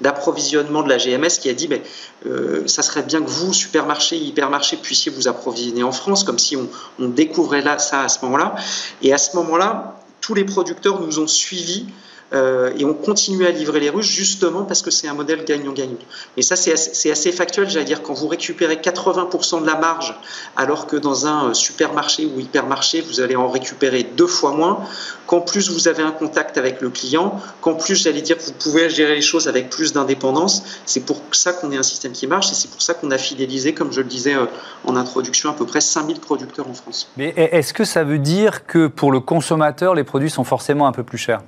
d'approvisionnement 0.00 0.82
de 0.82 0.88
la 0.88 0.98
GMS, 0.98 1.38
qui 1.40 1.48
a 1.48 1.54
dit, 1.54 1.68
mais 1.68 1.82
euh, 2.26 2.66
ça 2.66 2.82
serait 2.82 3.04
bien 3.04 3.22
que 3.22 3.30
vous, 3.30 3.52
supermarchés, 3.52 4.16
hypermarchés, 4.16 4.78
puissiez 4.78 5.12
vous 5.12 5.28
approvisionner 5.28 5.84
en 5.84 5.92
France, 5.92 6.24
comme 6.24 6.40
si 6.40 6.56
on, 6.56 6.68
on 6.98 7.06
découvrait 7.06 7.62
là 7.62 7.78
ça 7.78 8.02
à 8.02 8.08
ce 8.08 8.18
moment-là. 8.24 8.56
Et 9.00 9.12
à 9.12 9.18
ce 9.18 9.36
moment-là, 9.36 10.00
tous 10.20 10.34
les 10.34 10.44
producteurs 10.44 11.00
nous 11.00 11.20
ont 11.20 11.28
suivis 11.28 11.86
euh, 12.34 12.72
et 12.78 12.84
on 12.84 12.94
continue 12.94 13.46
à 13.46 13.50
livrer 13.50 13.80
les 13.80 13.90
ruches 13.90 14.10
justement 14.10 14.64
parce 14.64 14.82
que 14.82 14.90
c'est 14.90 15.08
un 15.08 15.14
modèle 15.14 15.44
gagnant-gagnant. 15.44 15.98
Et 16.36 16.42
ça, 16.42 16.56
c'est 16.56 16.72
assez, 16.72 17.32
factuel, 17.32 17.68
j'allais 17.68 17.84
dire, 17.84 18.02
quand 18.02 18.14
vous 18.14 18.28
récupérez 18.28 18.76
80% 18.76 19.62
de 19.62 19.66
la 19.66 19.76
marge, 19.76 20.14
alors 20.56 20.86
que 20.86 20.96
dans 20.96 21.26
un 21.26 21.50
euh, 21.50 21.54
supermarché 21.54 22.26
ou 22.26 22.40
hypermarché, 22.40 23.00
vous 23.00 23.20
allez 23.20 23.36
en 23.36 23.48
récupérer 23.48 24.02
deux 24.02 24.26
fois 24.26 24.52
moins, 24.52 24.80
qu'en 25.26 25.40
plus 25.40 25.70
vous 25.70 25.88
avez 25.88 26.02
un 26.02 26.10
contact 26.10 26.58
avec 26.58 26.80
le 26.80 26.90
client, 26.90 27.40
qu'en 27.60 27.74
plus, 27.74 27.96
j'allais 27.96 28.22
dire, 28.22 28.36
vous 28.44 28.52
pouvez 28.52 28.88
gérer 28.88 29.14
les 29.14 29.20
choses 29.20 29.48
avec 29.48 29.70
plus 29.70 29.92
d'indépendance. 29.92 30.62
C'est 30.86 31.04
pour 31.04 31.20
ça 31.32 31.52
qu'on 31.52 31.70
est 31.72 31.76
un 31.76 31.82
système 31.82 32.12
qui 32.12 32.26
marche 32.26 32.50
et 32.52 32.54
c'est 32.54 32.70
pour 32.70 32.82
ça 32.82 32.94
qu'on 32.94 33.10
a 33.10 33.18
fidélisé, 33.18 33.74
comme 33.74 33.92
je 33.92 34.00
le 34.00 34.08
disais 34.08 34.34
euh, 34.34 34.46
en 34.84 34.96
introduction, 34.96 35.50
à 35.50 35.52
peu 35.52 35.66
près 35.66 35.80
5000 35.80 36.20
producteurs 36.20 36.68
en 36.68 36.74
France. 36.74 37.08
Mais 37.16 37.34
est-ce 37.36 37.74
que 37.74 37.84
ça 37.84 38.04
veut 38.04 38.18
dire 38.18 38.66
que 38.66 38.86
pour 38.86 39.12
le 39.12 39.20
consommateur, 39.20 39.94
les 39.94 40.04
produits 40.04 40.30
sont 40.30 40.44
forcément 40.44 40.86
un 40.86 40.92
peu 40.92 41.02
plus 41.02 41.18
chers? 41.18 41.40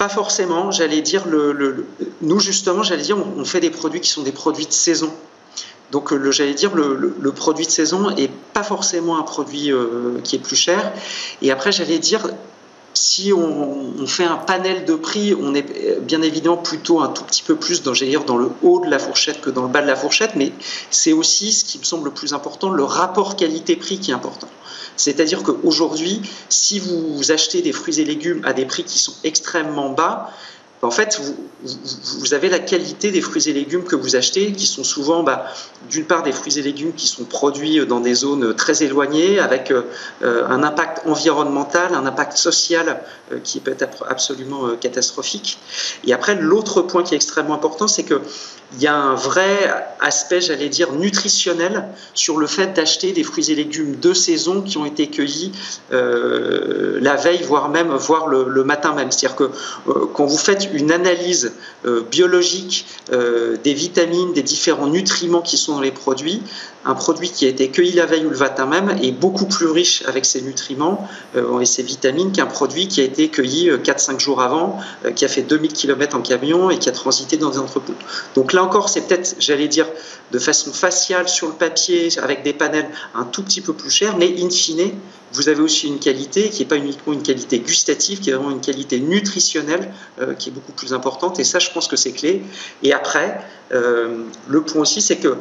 Pas 0.00 0.08
forcément, 0.08 0.70
j'allais 0.70 1.02
dire, 1.02 1.26
le, 1.28 1.86
nous 2.22 2.40
justement, 2.40 2.82
j'allais 2.82 3.02
dire, 3.02 3.18
on, 3.18 3.44
fait 3.44 3.60
des 3.60 3.68
produits 3.68 4.00
qui 4.00 4.08
sont 4.08 4.22
des 4.22 4.32
produits 4.32 4.64
de 4.64 4.72
saison. 4.72 5.12
Donc, 5.90 6.10
le, 6.10 6.30
j'allais 6.30 6.54
dire, 6.54 6.74
le, 6.74 7.32
produit 7.32 7.66
de 7.66 7.70
saison 7.70 8.08
est 8.16 8.30
pas 8.54 8.62
forcément 8.62 9.18
un 9.18 9.22
produit 9.22 9.70
euh, 9.70 10.18
qui 10.24 10.36
est 10.36 10.38
plus 10.38 10.56
cher. 10.56 10.90
Et 11.42 11.50
après, 11.50 11.70
j'allais 11.70 11.98
dire, 11.98 12.30
si 12.94 13.32
on, 13.32 14.06
fait 14.06 14.24
un 14.24 14.36
panel 14.36 14.84
de 14.84 14.94
prix, 14.94 15.34
on 15.34 15.54
est 15.54 16.00
bien 16.00 16.22
évidemment 16.22 16.56
plutôt 16.56 17.00
un 17.00 17.08
tout 17.08 17.24
petit 17.24 17.42
peu 17.42 17.56
plus 17.56 17.82
dans, 17.82 17.92
dire, 17.92 18.24
dans 18.24 18.36
le 18.36 18.50
haut 18.62 18.80
de 18.80 18.90
la 18.90 18.98
fourchette 18.98 19.40
que 19.40 19.50
dans 19.50 19.62
le 19.62 19.68
bas 19.68 19.82
de 19.82 19.86
la 19.86 19.96
fourchette, 19.96 20.32
mais 20.34 20.52
c'est 20.90 21.12
aussi 21.12 21.52
ce 21.52 21.64
qui 21.64 21.78
me 21.78 21.84
semble 21.84 22.06
le 22.06 22.10
plus 22.10 22.34
important, 22.34 22.70
le 22.70 22.84
rapport 22.84 23.36
qualité-prix 23.36 23.98
qui 23.98 24.10
est 24.10 24.14
important. 24.14 24.48
C'est-à-dire 24.96 25.42
qu'aujourd'hui, 25.42 26.20
si 26.48 26.78
vous 26.78 27.32
achetez 27.32 27.62
des 27.62 27.72
fruits 27.72 28.00
et 28.00 28.04
légumes 28.04 28.42
à 28.44 28.52
des 28.52 28.66
prix 28.66 28.84
qui 28.84 28.98
sont 28.98 29.14
extrêmement 29.24 29.90
bas, 29.90 30.30
en 30.82 30.90
fait, 30.90 31.20
vous, 31.62 32.32
avez 32.32 32.48
la 32.48 32.58
qualité 32.58 33.10
des 33.10 33.20
fruits 33.20 33.50
et 33.50 33.52
légumes 33.52 33.84
que 33.84 33.96
vous 33.96 34.16
achetez, 34.16 34.52
qui 34.52 34.66
sont 34.66 34.82
souvent, 34.82 35.22
bah, 35.22 35.44
d'une 35.90 36.06
part, 36.06 36.22
des 36.22 36.32
fruits 36.32 36.58
et 36.58 36.62
légumes 36.62 36.94
qui 36.94 37.06
sont 37.06 37.24
produits 37.24 37.84
dans 37.86 38.00
des 38.00 38.14
zones 38.14 38.54
très 38.54 38.82
éloignées, 38.82 39.38
avec 39.38 39.70
euh, 39.70 39.82
un 40.22 40.62
impact 40.62 41.06
environnemental, 41.06 41.94
un 41.94 42.06
impact 42.06 42.38
social 42.38 43.02
euh, 43.30 43.38
qui 43.44 43.60
peut 43.60 43.76
être 43.78 44.06
absolument 44.08 44.68
euh, 44.68 44.76
catastrophique. 44.76 45.58
Et 46.04 46.14
après, 46.14 46.34
l'autre 46.34 46.80
point 46.80 47.02
qui 47.02 47.12
est 47.12 47.16
extrêmement 47.16 47.54
important, 47.54 47.86
c'est 47.86 48.04
que 48.04 48.22
il 48.74 48.82
y 48.82 48.86
a 48.86 48.94
un 48.94 49.14
vrai 49.14 49.72
aspect, 50.00 50.40
j'allais 50.40 50.68
dire, 50.68 50.92
nutritionnel 50.92 51.88
sur 52.14 52.38
le 52.38 52.46
fait 52.46 52.68
d'acheter 52.68 53.12
des 53.12 53.24
fruits 53.24 53.50
et 53.50 53.54
légumes 53.54 53.98
de 54.00 54.12
saison 54.12 54.62
qui 54.62 54.78
ont 54.78 54.86
été 54.86 55.08
cueillis 55.08 55.52
la 55.90 57.16
veille, 57.16 57.42
voire 57.42 57.68
même 57.68 57.90
voire 57.94 58.28
le, 58.28 58.64
matin 58.64 58.94
même. 58.94 59.10
C'est-à-dire 59.10 59.36
que 59.36 59.50
quand 60.14 60.24
vous 60.24 60.38
faites 60.38 60.68
une 60.72 60.92
analyse 60.92 61.52
biologique 62.10 62.86
des 63.10 63.74
vitamines, 63.74 64.32
des 64.32 64.42
différents 64.42 64.86
nutriments 64.86 65.42
qui 65.42 65.56
sont 65.56 65.74
dans 65.74 65.80
les 65.80 65.90
produits, 65.90 66.42
un 66.84 66.94
produit 66.94 67.30
qui 67.30 67.46
a 67.46 67.48
été 67.48 67.68
cueilli 67.68 67.92
la 67.92 68.06
veille 68.06 68.24
ou 68.24 68.30
le 68.30 68.38
matin 68.38 68.66
même 68.66 68.90
est 69.02 69.12
beaucoup 69.12 69.46
plus 69.46 69.66
riche 69.66 70.02
avec 70.06 70.24
ses 70.24 70.40
nutriments 70.40 71.08
et 71.34 71.66
ses 71.66 71.82
vitamines 71.82 72.32
qu'un 72.32 72.46
produit 72.46 72.88
qui 72.88 73.00
a 73.00 73.04
été 73.04 73.28
cueilli 73.28 73.70
4-5 73.70 74.18
jours 74.18 74.40
avant, 74.40 74.78
qui 75.14 75.24
a 75.24 75.28
fait 75.28 75.42
2000 75.42 75.72
km 75.72 76.16
en 76.16 76.22
camion 76.22 76.70
et 76.70 76.78
qui 76.78 76.88
a 76.88 76.92
transité 76.92 77.36
dans 77.36 77.50
des 77.50 77.58
entrepôts. 77.58 77.92
Donc 78.34 78.54
là 78.54 78.62
encore, 78.62 78.88
c'est 78.88 79.02
peut-être, 79.02 79.36
j'allais 79.38 79.68
dire, 79.68 79.86
de 80.32 80.38
façon 80.38 80.72
faciale 80.72 81.28
sur 81.28 81.48
le 81.48 81.54
papier, 81.54 82.08
avec 82.22 82.42
des 82.42 82.52
panels 82.52 82.88
un 83.14 83.24
tout 83.24 83.42
petit 83.42 83.60
peu 83.60 83.72
plus 83.72 83.90
cher, 83.90 84.16
mais 84.16 84.34
in 84.40 84.50
fine, 84.50 84.92
vous 85.32 85.48
avez 85.48 85.60
aussi 85.60 85.86
une 85.86 85.98
qualité 85.98 86.50
qui 86.50 86.62
n'est 86.62 86.68
pas 86.68 86.76
uniquement 86.76 87.12
une 87.12 87.22
qualité 87.22 87.60
gustative, 87.60 88.20
qui 88.20 88.30
est 88.30 88.32
vraiment 88.32 88.50
une 88.50 88.60
qualité 88.60 88.98
nutritionnelle 89.00 89.92
euh, 90.20 90.34
qui 90.34 90.48
est 90.48 90.52
beaucoup 90.52 90.72
plus 90.72 90.92
importante. 90.92 91.38
Et 91.38 91.44
ça, 91.44 91.58
je 91.58 91.70
pense 91.70 91.86
que 91.86 91.96
c'est 91.96 92.12
clé. 92.12 92.42
Et 92.82 92.92
après, 92.92 93.40
euh, 93.72 94.24
le 94.48 94.62
point 94.62 94.82
aussi, 94.82 95.00
c'est 95.00 95.16
que 95.16 95.36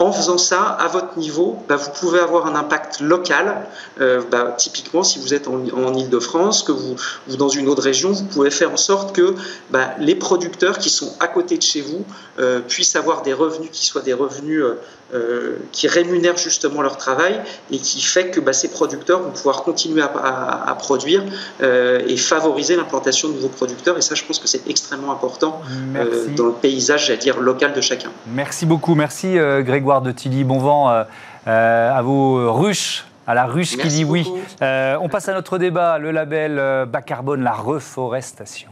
en 0.00 0.12
faisant 0.12 0.38
ça, 0.38 0.62
à 0.62 0.88
votre 0.88 1.18
niveau, 1.18 1.58
bah, 1.68 1.76
vous 1.76 1.90
pouvez 1.90 2.20
avoir 2.20 2.46
un 2.46 2.54
impact 2.54 3.00
local. 3.00 3.66
Euh, 4.00 4.22
bah, 4.30 4.54
typiquement, 4.56 5.02
si 5.02 5.18
vous 5.18 5.34
êtes 5.34 5.46
en, 5.46 5.94
Ile-de-France, 5.94 6.62
que 6.62 6.72
vous, 6.72 6.96
ou 7.28 7.36
dans 7.36 7.50
une 7.50 7.68
autre 7.68 7.82
région, 7.82 8.10
vous 8.12 8.24
pouvez 8.24 8.50
faire 8.50 8.72
en 8.72 8.78
sorte 8.78 9.14
que 9.14 9.34
bah, 9.70 9.90
les 9.98 10.14
producteurs 10.14 10.78
qui 10.78 10.88
sont 10.88 11.12
à 11.20 11.28
côté 11.28 11.58
de 11.58 11.62
chez 11.62 11.82
vous 11.82 12.04
euh, 12.38 12.60
puissent 12.60 12.96
avoir 12.96 13.20
des 13.20 13.34
revenus 13.34 13.68
qui 13.70 13.84
soient 13.84 14.00
des 14.00 14.14
revenus 14.14 14.64
euh, 15.12 15.56
qui 15.72 15.88
rémunèrent 15.88 16.36
justement 16.36 16.82
leur 16.82 16.96
travail 16.96 17.40
et 17.72 17.78
qui 17.78 18.00
fait 18.00 18.30
que 18.30 18.38
bah, 18.38 18.52
ces 18.52 18.70
producteurs 18.70 19.20
vont 19.20 19.30
pouvoir 19.30 19.64
continuer 19.64 20.02
à, 20.02 20.76
produire 20.78 21.24
euh, 21.62 22.00
et 22.06 22.16
favoriser 22.16 22.76
l'implantation 22.76 23.28
de 23.28 23.34
nouveaux 23.34 23.48
producteurs. 23.48 23.98
Et 23.98 24.02
ça, 24.02 24.14
je 24.14 24.22
pense 24.22 24.38
que 24.38 24.46
c'est 24.46 24.68
extrêmement 24.68 25.10
important 25.10 25.62
euh, 25.96 26.28
dans 26.36 26.46
le 26.46 26.52
paysage, 26.52 27.06
j'allais 27.06 27.18
dire, 27.18 27.40
local 27.40 27.72
de 27.72 27.80
chacun. 27.80 28.10
Merci 28.28 28.66
beaucoup. 28.66 28.94
Merci 28.94 29.36
Grégoire 29.60 30.00
de 30.00 30.12
Tilly. 30.12 30.44
Bon 30.44 30.58
vent 30.58 31.04
à 31.46 32.02
vos 32.02 32.52
ruches 32.52 33.04
à 33.26 33.34
la 33.34 33.46
ruche 33.46 33.76
qui 33.76 33.88
dit 33.88 34.04
oui. 34.04 34.30
on 34.60 35.08
passe 35.08 35.28
à 35.28 35.34
notre 35.34 35.58
débat, 35.58 35.98
le 35.98 36.12
label 36.12 36.86
bas 36.86 37.02
carbone, 37.02 37.42
la 37.42 37.52
reforestation. 37.52 38.70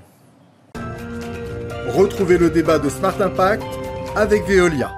Retrouvez 1.89 2.39
le 2.39 2.51
débat 2.51 2.79
de 2.79 2.89
Smart 2.89 3.21
Impact 3.21 3.65
avec 4.15 4.47
Veolia. 4.47 4.93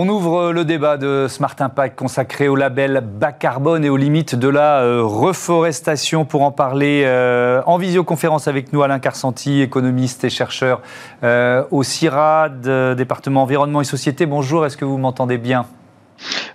On 0.00 0.08
ouvre 0.08 0.52
le 0.52 0.64
débat 0.64 0.96
de 0.96 1.26
Smart 1.28 1.56
Impact 1.58 1.98
consacré 1.98 2.46
au 2.46 2.54
label 2.54 3.02
bas 3.04 3.32
carbone 3.32 3.84
et 3.84 3.88
aux 3.88 3.96
limites 3.96 4.36
de 4.36 4.46
la 4.46 4.82
euh, 4.84 5.02
reforestation. 5.02 6.24
Pour 6.24 6.42
en 6.42 6.52
parler 6.52 7.02
euh, 7.04 7.62
en 7.66 7.78
visioconférence 7.78 8.46
avec 8.46 8.72
nous, 8.72 8.84
Alain 8.84 9.00
Carsanti, 9.00 9.60
économiste 9.60 10.22
et 10.22 10.30
chercheur 10.30 10.82
euh, 11.24 11.64
au 11.72 11.82
CIRAD, 11.82 12.94
département 12.96 13.42
environnement 13.42 13.80
et 13.80 13.84
société. 13.84 14.24
Bonjour, 14.24 14.64
est-ce 14.64 14.76
que 14.76 14.84
vous 14.84 14.98
m'entendez 14.98 15.36
bien? 15.36 15.66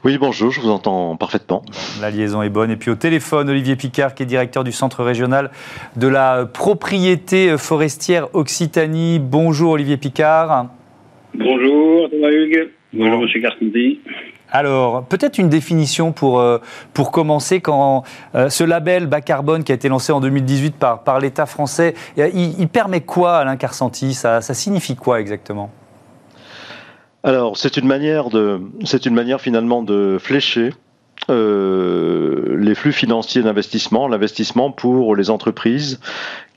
Oui, 0.05 0.17
bonjour, 0.17 0.49
je 0.49 0.61
vous 0.61 0.69
entends 0.69 1.17
parfaitement. 1.17 1.63
La 1.99 2.11
liaison 2.11 2.43
est 2.43 2.49
bonne. 2.49 2.71
Et 2.71 2.77
puis 2.77 2.91
au 2.91 2.95
téléphone, 2.95 3.49
Olivier 3.49 3.75
Picard, 3.75 4.15
qui 4.15 4.23
est 4.23 4.25
directeur 4.25 4.63
du 4.63 4.71
Centre 4.71 5.03
régional 5.03 5.51
de 5.97 6.07
la 6.07 6.45
propriété 6.45 7.57
forestière 7.57 8.33
Occitanie. 8.33 9.19
Bonjour 9.19 9.71
Olivier 9.71 9.97
Picard. 9.97 10.67
Bonjour 11.35 12.09
Thomas 12.09 12.29
Hugues? 12.29 12.69
Bonjour, 12.93 13.23
M. 13.23 13.41
Carpentier. 13.41 13.99
Alors, 14.51 15.03
peut-être 15.05 15.39
une 15.39 15.49
définition 15.49 16.11
pour, 16.11 16.39
euh, 16.39 16.59
pour 16.93 17.11
commencer, 17.11 17.59
quand 17.59 18.03
euh, 18.35 18.49
ce 18.49 18.63
label 18.63 19.07
bas 19.07 19.21
carbone 19.21 19.63
qui 19.63 19.71
a 19.71 19.75
été 19.75 19.89
lancé 19.89 20.13
en 20.13 20.21
2018 20.21 20.75
par, 20.75 21.03
par 21.03 21.19
l'État 21.19 21.47
français, 21.47 21.95
euh, 22.19 22.29
il, 22.35 22.67
permet 22.67 23.01
quoi, 23.01 23.37
Alain 23.37 23.57
Carcenti? 23.57 24.13
Ça, 24.13 24.41
ça 24.41 24.53
signifie 24.53 24.95
quoi 24.95 25.19
exactement? 25.19 25.71
Alors, 27.23 27.57
c'est 27.57 27.77
une, 27.77 27.87
manière 27.87 28.29
de, 28.29 28.61
c'est 28.83 29.07
une 29.07 29.15
manière 29.15 29.41
finalement 29.41 29.81
de 29.81 30.17
flécher 30.19 30.69
euh, 31.29 32.57
les 32.57 32.75
flux 32.75 32.91
financiers 32.91 33.41
d'investissement, 33.41 34.07
l'investissement 34.07 34.71
pour 34.71 35.15
les 35.15 35.29
entreprises 35.29 35.99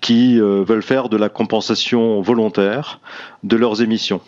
qui 0.01 0.41
euh, 0.41 0.65
veulent 0.67 0.83
faire 0.83 1.09
de 1.09 1.17
la 1.17 1.29
compensation 1.29 2.21
volontaire 2.21 3.01
de 3.45 3.57
leurs 3.57 3.83
émissions, 3.83 4.21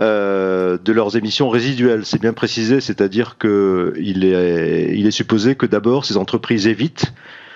euh, 0.00 0.78
de 0.82 0.92
leurs 0.92 1.16
émissions 1.16 1.48
résiduelles. 1.50 2.04
C'est 2.04 2.20
bien 2.20 2.32
précisé, 2.32 2.80
c'est-à-dire 2.80 3.36
qu'il 3.38 4.24
est, 4.24 5.10
supposé 5.10 5.54
que 5.54 5.66
d'abord 5.66 6.04
ces 6.04 6.16
entreprises 6.16 6.66
évitent 6.66 7.12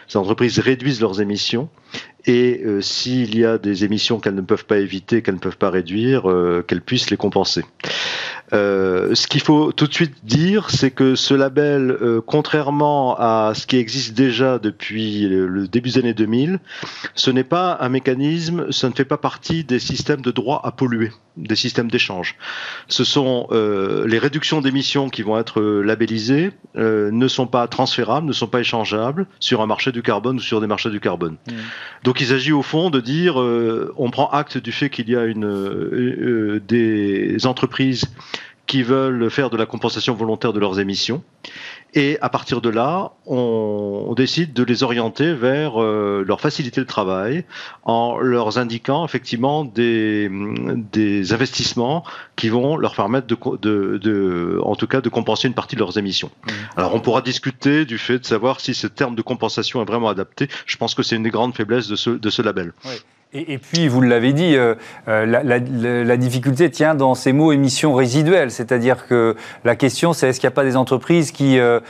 ces 0.07 0.17
entreprises 0.17 0.59
réduisent 0.59 1.03
leurs 1.03 1.21
émissions 1.21 1.69
et 2.25 2.65
s'il 2.81 3.39
y 3.39 3.45
a 3.45 3.59
des 3.59 3.85
émissions 3.85 4.21
qu'elles 4.21 4.35
ne 4.35 4.41
peuvent 4.41 4.65
pas 4.65 4.79
éviter, 4.79 5.21
qu'elles 5.21 5.35
ne 5.35 5.39
peuvent 5.39 5.59
pas 5.59 5.69
réduire, 5.69 6.23
qu'elles 6.67 6.81
puissent 6.81 7.11
les 7.11 7.19
compenser. 7.19 7.63
Euh, 8.53 9.15
ce 9.15 9.27
qu'il 9.27 9.41
faut 9.41 9.73
tout 9.73 9.87
de 9.87 9.93
suite 9.93 10.15
dire, 10.25 10.71
c'est 10.71 10.91
que 10.91 11.15
ce 11.15 11.35
label, 11.35 11.91
euh, 11.91 12.21
contrairement 12.25 13.17
à 13.19 13.53
ce 13.55 13.67
qui 13.67 13.77
existe 13.77 14.15
déjà 14.15 14.59
depuis 14.59 15.29
le 15.29 15.69
début 15.69 15.91
des 15.91 15.99
années 15.99 16.15
2000, 16.15 16.59
ce 17.15 17.31
n'est 17.31 17.45
pas 17.45 17.77
un 17.81 17.89
mécanisme, 17.89 18.71
ça 18.73 18.89
ne 18.89 18.95
fait 18.95 19.05
pas 19.05 19.19
partie 19.19 19.65
des 19.65 19.79
systèmes 19.79 20.23
de 20.23 20.31
droit 20.31 20.61
à 20.65 20.73
polluer, 20.73 21.13
des 21.37 21.57
systèmes 21.57 21.91
d'échange. 21.91 22.37
Ce 22.89 23.05
sont 23.05 23.49
euh, 23.51 24.07
les 24.07 24.19
réductions 24.19 24.61
d'émissions 24.61 25.11
qui 25.11 25.23
vont 25.23 25.39
être 25.39 25.61
labellisées, 25.61 26.53
ne 26.75 27.29
sont 27.29 27.47
pas 27.47 27.67
transférables, 27.67 28.27
ne 28.27 28.33
sont 28.33 28.47
pas 28.47 28.61
échangeables 28.61 29.27
sur 29.41 29.61
un 29.61 29.67
marché 29.67 29.93
du 29.93 30.03
carbone 30.03 30.37
ou 30.37 30.41
sur 30.41 30.61
des 30.61 30.67
marchés 30.67 30.91
du 30.91 31.01
carbone. 31.01 31.37
Mmh. 31.49 31.53
Donc 32.05 32.21
il 32.21 32.29
s'agit 32.29 32.53
au 32.53 32.63
fond 32.63 32.91
de 32.91 33.01
dire, 33.01 33.37
on 33.37 34.11
prend 34.11 34.29
acte 34.31 34.59
du 34.59 34.73
fait 34.73 34.89
qu'il 34.89 35.09
y 35.09 35.17
a 35.17 35.25
une, 35.25 36.61
des 36.67 37.47
entreprises 37.47 38.05
qui 38.69 38.83
veulent 38.83 39.31
faire 39.31 39.51
de 39.51 39.57
la 39.57 39.67
compensation 39.67 40.15
volontaire 40.15 40.53
de 40.53 40.61
leurs 40.61 40.79
émissions. 40.79 41.25
Et 41.95 42.19
à 42.21 42.29
partir 42.29 42.61
de 42.61 42.69
là, 42.69 43.13
on, 43.27 44.15
décide 44.15 44.53
de 44.53 44.63
les 44.63 44.83
orienter 44.83 45.33
vers 45.33 45.81
euh, 45.81 46.23
leur 46.27 46.41
faciliter 46.41 46.81
le 46.81 46.87
travail 46.87 47.45
en 47.85 48.19
leur 48.19 48.59
indiquant 48.59 49.07
effectivement 49.07 49.65
des, 49.65 50.31
des 50.93 51.33
investissements 51.33 52.05
qui 52.37 52.51
vont 52.51 52.77
leur 52.77 52.95
permettre 52.95 53.27
de, 53.27 53.37
de, 53.57 53.97
de, 53.97 54.61
en 54.63 54.77
tout 54.77 54.87
cas, 54.87 55.01
de 55.01 55.09
compenser 55.09 55.49
une 55.49 55.55
partie 55.55 55.77
de 55.77 55.81
leurs 55.81 55.97
émissions. 55.97 56.31
Mmh. 56.47 56.51
Alors 56.77 56.95
on 56.95 57.01
pourra 57.01 57.23
discuter 57.23 57.87
du 57.87 57.97
fait 57.97 58.19
de 58.19 58.27
savoir 58.27 58.61
si 58.61 58.75
ce 58.75 58.87
terme 58.87 59.15
de 59.15 59.23
compensation 59.23 59.81
est 59.81 59.87
vraiment 59.87 60.11
adapté. 60.11 60.49
Je 60.67 60.77
pense 60.77 60.95
que 60.95 61.03
c'est 61.03 61.17
une 61.17 61.23
des 61.23 61.31
grandes 61.31 61.55
faiblesses 61.55 61.89
de 61.89 61.97
ce, 61.97 62.11
de 62.11 62.29
ce 62.29 62.43
label. 62.43 62.75
Oui. 62.85 62.97
Et, 63.35 63.59
puis, 63.59 63.89
vous 63.89 64.01
l'avez 64.01 64.33
dit, 64.33 64.57
euh, 64.57 64.75
euh, 65.07 65.27
la, 65.27 66.17
difficulté 66.17 66.71
tient 66.71 66.95
dans 66.95 67.15
ces 67.15 67.35
mots 67.35 67.53
émissions 67.53 67.93
résiduelles. 67.93 68.51
C'est-à-dire 68.51 69.07
que 69.07 69.37
la 69.67 69.77
question, 69.77 70.15
c'est 70.15 70.31
est-ce 70.31 70.41
qu'il 70.41 70.49
n'y 70.49 70.55
a 70.55 70.57
pas 70.57 70.65
des 70.65 70.77
entreprises 70.77 71.31
qui, 71.31 71.59
euh, 71.59 71.81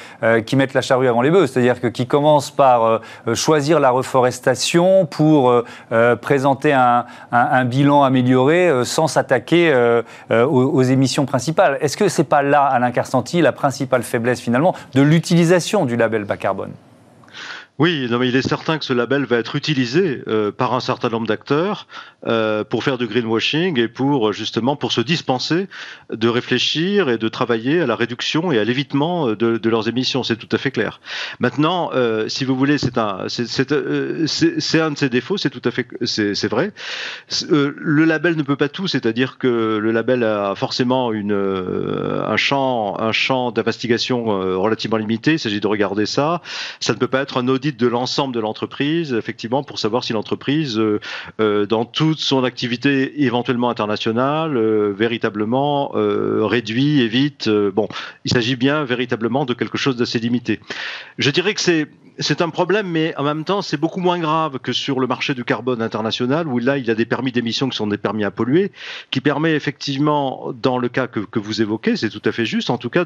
qui 0.44 0.56
mettent 0.56 0.74
la 0.74 0.80
charrue 0.80 1.06
avant 1.06 1.22
les 1.22 1.30
bœufs? 1.30 1.46
C'est-à-dire 1.46 1.80
que 1.80 1.86
qui 1.86 2.08
commencent 2.08 2.50
par 2.50 3.02
choisir 3.34 3.78
la 3.78 3.90
reforestation 3.90 5.06
pour 5.06 5.62
présenter 6.20 6.72
un, 6.72 7.64
bilan 7.66 8.02
amélioré 8.02 8.84
sans 8.84 9.06
s'attaquer 9.06 9.72
aux, 10.30 10.44
aux, 10.44 10.82
émissions 10.82 11.24
principales. 11.24 11.78
Est-ce 11.80 11.96
que 11.96 12.08
c'est 12.08 12.24
pas 12.24 12.42
là, 12.42 12.64
Alain 12.64 12.90
Carcenti, 12.90 13.40
la 13.42 13.52
principale 13.52 14.02
faiblesse 14.02 14.40
finalement 14.40 14.74
de 14.94 15.02
l'utilisation 15.02 15.86
du 15.86 15.96
label 15.96 16.24
bas 16.24 16.36
carbone? 16.36 16.72
Oui, 17.78 18.08
non, 18.10 18.18
mais 18.18 18.28
il 18.28 18.36
est 18.36 18.46
certain 18.46 18.78
que 18.78 18.84
ce 18.84 18.92
label 18.92 19.24
va 19.24 19.36
être 19.36 19.56
utilisé 19.56 20.22
euh, 20.28 20.50
par 20.50 20.74
un 20.74 20.80
certain 20.80 21.08
nombre 21.08 21.26
d'acteurs 21.26 21.86
euh, 22.26 22.64
pour 22.64 22.84
faire 22.84 22.98
du 22.98 23.06
greenwashing 23.06 23.78
et 23.78 23.88
pour 23.88 24.32
justement 24.32 24.76
pour 24.76 24.92
se 24.92 25.00
dispenser 25.00 25.68
de 26.10 26.28
réfléchir 26.28 27.08
et 27.08 27.18
de 27.18 27.28
travailler 27.28 27.80
à 27.80 27.86
la 27.86 27.96
réduction 27.96 28.52
et 28.52 28.58
à 28.58 28.64
l'évitement 28.64 29.28
de, 29.32 29.68
leurs 29.68 29.88
émissions. 29.88 30.22
C'est 30.22 30.36
tout 30.36 30.48
à 30.50 30.58
fait 30.58 30.70
clair. 30.70 31.00
Maintenant, 31.40 31.90
euh, 31.94 32.28
si 32.28 32.44
vous 32.44 32.56
voulez, 32.56 32.78
c'est 32.78 32.98
un, 32.98 33.26
c'est 33.28 33.72
euh, 33.72 34.26
un 34.74 34.90
de 34.90 34.98
ses 34.98 35.08
défauts. 35.08 35.36
C'est 35.36 35.50
tout 35.50 35.62
à 35.64 35.70
fait, 35.70 35.86
c'est 36.04 36.48
vrai. 36.48 36.72
Euh, 37.50 37.74
le 37.76 38.04
label 38.04 38.36
ne 38.36 38.42
peut 38.42 38.56
pas 38.56 38.68
tout, 38.68 38.88
c'est-à-dire 38.88 39.38
que 39.38 39.78
le 39.80 39.92
label 39.92 40.24
a 40.24 40.54
forcément 40.54 41.12
une 41.12 41.32
un 41.32 42.36
champ 42.36 42.98
un 42.98 43.12
champ 43.12 43.50
d'investigation 43.52 44.24
relativement 44.60 44.96
limité. 44.96 45.34
Il 45.34 45.38
s'agit 45.38 45.60
de 45.60 45.66
regarder 45.66 46.06
ça. 46.06 46.42
Ça 46.80 46.92
ne 46.92 46.98
peut 46.98 47.08
pas 47.08 47.20
être 47.20 47.38
un 47.38 47.48
audit 47.48 47.67
de 47.72 47.86
l'ensemble 47.86 48.34
de 48.34 48.40
l'entreprise, 48.40 49.12
effectivement, 49.12 49.62
pour 49.62 49.78
savoir 49.78 50.04
si 50.04 50.12
l'entreprise, 50.12 50.78
euh, 50.78 51.00
euh, 51.40 51.66
dans 51.66 51.84
toute 51.84 52.18
son 52.18 52.44
activité 52.44 53.24
éventuellement 53.24 53.70
internationale, 53.70 54.56
euh, 54.56 54.92
véritablement 54.96 55.90
réduit, 55.94 57.00
évite. 57.00 57.48
bon, 57.48 57.88
il 58.24 58.32
s'agit 58.32 58.56
bien 58.56 58.84
véritablement 58.84 59.44
de 59.44 59.54
quelque 59.54 59.78
chose 59.78 59.96
d'assez 59.96 60.18
limité. 60.18 60.60
Je 61.18 61.30
dirais 61.30 61.54
que 61.54 61.60
c'est 61.60 61.88
c'est 62.20 62.42
un 62.42 62.50
problème, 62.50 62.88
mais 62.88 63.14
en 63.16 63.22
même 63.22 63.44
temps, 63.44 63.62
c'est 63.62 63.76
beaucoup 63.76 64.00
moins 64.00 64.18
grave 64.18 64.58
que 64.58 64.72
sur 64.72 64.98
le 64.98 65.06
marché 65.06 65.34
du 65.34 65.44
carbone 65.44 65.80
international, 65.80 66.48
où 66.48 66.58
là, 66.58 66.76
il 66.76 66.84
y 66.84 66.90
a 66.90 66.94
des 66.94 67.06
permis 67.06 67.30
d'émission 67.30 67.68
qui 67.68 67.76
sont 67.76 67.86
des 67.86 67.98
permis 67.98 68.24
à 68.24 68.30
polluer, 68.30 68.72
qui 69.10 69.20
permet 69.20 69.54
effectivement, 69.54 70.52
dans 70.60 70.78
le 70.78 70.88
cas 70.88 71.06
que, 71.06 71.38
vous 71.38 71.62
évoquez, 71.62 71.96
c'est 71.96 72.10
tout 72.10 72.22
à 72.24 72.32
fait 72.32 72.44
juste, 72.44 72.70
en 72.70 72.78
tout 72.78 72.90
cas, 72.90 73.04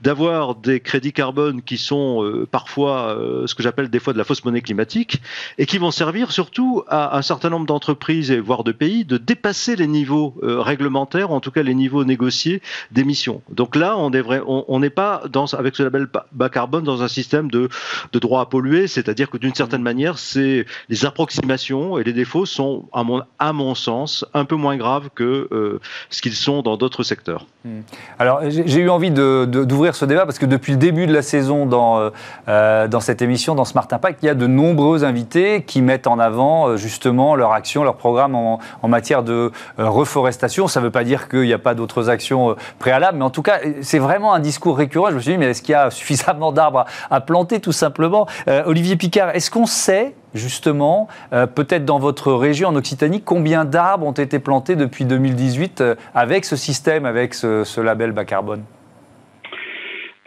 d'avoir 0.00 0.54
des 0.54 0.80
crédits 0.80 1.12
carbone 1.12 1.60
qui 1.60 1.76
sont 1.76 2.24
euh, 2.24 2.46
parfois 2.50 3.10
euh, 3.10 3.46
ce 3.46 3.54
que 3.54 3.62
j'appelle 3.62 3.90
des 3.90 3.98
fois 3.98 4.14
de 4.14 4.18
la 4.18 4.24
fausse 4.24 4.44
monnaie 4.44 4.62
climatique, 4.62 5.20
et 5.58 5.66
qui 5.66 5.76
vont 5.76 5.90
servir 5.90 6.32
surtout 6.32 6.82
à 6.88 7.18
un 7.18 7.22
certain 7.22 7.50
nombre 7.50 7.66
d'entreprises 7.66 8.30
et 8.30 8.40
voire 8.40 8.64
de 8.64 8.72
pays 8.72 9.04
de 9.04 9.18
dépasser 9.18 9.76
les 9.76 9.86
niveaux 9.86 10.34
euh, 10.42 10.60
réglementaires, 10.62 11.30
en 11.30 11.40
tout 11.40 11.50
cas 11.50 11.62
les 11.62 11.74
niveaux 11.74 12.04
négociés 12.04 12.62
d'émissions. 12.90 13.42
Donc 13.50 13.76
là, 13.76 13.98
on 13.98 14.10
n'est 14.10 14.22
on, 14.46 14.80
pas 14.88 15.22
dans, 15.30 15.44
avec 15.54 15.76
ce 15.76 15.82
label 15.82 16.08
bas 16.32 16.48
carbone 16.48 16.84
dans 16.84 17.02
un 17.02 17.08
système 17.08 17.50
de, 17.50 17.68
de 18.12 18.18
droit 18.18 18.45
polluer, 18.48 18.86
c'est-à-dire 18.86 19.30
que 19.30 19.38
d'une 19.38 19.54
certaine 19.54 19.82
manière, 19.82 20.18
c'est 20.18 20.66
les 20.88 21.04
approximations 21.04 21.98
et 21.98 22.04
les 22.04 22.12
défauts 22.12 22.46
sont, 22.46 22.84
à 22.92 23.02
mon, 23.02 23.22
à 23.38 23.52
mon 23.52 23.74
sens, 23.74 24.24
un 24.34 24.44
peu 24.44 24.56
moins 24.56 24.76
graves 24.76 25.10
que 25.14 25.48
euh, 25.52 25.80
ce 26.10 26.22
qu'ils 26.22 26.34
sont 26.34 26.62
dans 26.62 26.76
d'autres 26.76 27.02
secteurs. 27.02 27.46
Hmm. 27.64 27.80
Alors, 28.18 28.40
j'ai 28.48 28.80
eu 28.80 28.88
envie 28.90 29.10
d'ouvrir 29.10 29.94
ce 29.94 30.04
débat 30.04 30.24
parce 30.24 30.38
que 30.38 30.46
depuis 30.46 30.72
le 30.72 30.78
début 30.78 31.06
de 31.06 31.12
la 31.12 31.22
saison 31.22 31.66
dans, 31.66 31.98
euh, 31.98 32.10
euh, 32.48 32.88
dans 32.88 33.00
cette 33.00 33.22
émission, 33.22 33.54
dans 33.54 33.64
Smart 33.64 33.88
Impact, 33.90 34.20
il 34.22 34.26
y 34.26 34.28
a 34.28 34.34
de 34.34 34.46
nombreux 34.46 35.04
invités 35.04 35.62
qui 35.62 35.82
mettent 35.82 36.06
en 36.06 36.18
avant 36.18 36.76
justement 36.76 37.34
leur 37.34 37.52
action, 37.52 37.84
leur 37.84 37.96
programme 37.96 38.34
en, 38.34 38.60
en 38.82 38.88
matière 38.88 39.22
de 39.22 39.50
reforestation. 39.78 40.68
Ça 40.68 40.80
ne 40.80 40.86
veut 40.86 40.90
pas 40.90 41.04
dire 41.04 41.28
qu'il 41.28 41.42
n'y 41.42 41.52
a 41.52 41.58
pas 41.58 41.74
d'autres 41.74 42.08
actions 42.08 42.56
préalables, 42.78 43.18
mais 43.18 43.24
en 43.24 43.30
tout 43.30 43.42
cas, 43.42 43.58
c'est 43.82 43.98
vraiment 43.98 44.32
un 44.34 44.40
discours 44.40 44.76
récurrent. 44.76 45.10
Je 45.10 45.16
me 45.16 45.20
suis 45.20 45.32
dit, 45.32 45.38
mais 45.38 45.46
est-ce 45.46 45.62
qu'il 45.62 45.72
y 45.72 45.74
a 45.74 45.90
suffisamment 45.90 46.52
d'arbres 46.52 46.84
à 47.10 47.20
planter 47.20 47.60
tout 47.60 47.72
simplement? 47.72 48.26
Euh, 48.48 48.62
Olivier 48.66 48.96
Picard, 48.96 49.34
est-ce 49.34 49.50
qu'on 49.50 49.66
sait 49.66 50.12
justement, 50.34 51.08
euh, 51.32 51.46
peut-être 51.46 51.84
dans 51.86 51.98
votre 51.98 52.32
région 52.32 52.68
en 52.68 52.76
Occitanie, 52.76 53.22
combien 53.24 53.64
d'arbres 53.64 54.06
ont 54.06 54.12
été 54.12 54.38
plantés 54.38 54.76
depuis 54.76 55.06
2018 55.06 55.80
euh, 55.80 55.94
avec 56.14 56.44
ce 56.44 56.56
système, 56.56 57.06
avec 57.06 57.32
ce 57.32 57.80
label 57.80 58.12
bas 58.12 58.24
carbone? 58.24 58.62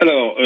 Alors, 0.02 0.38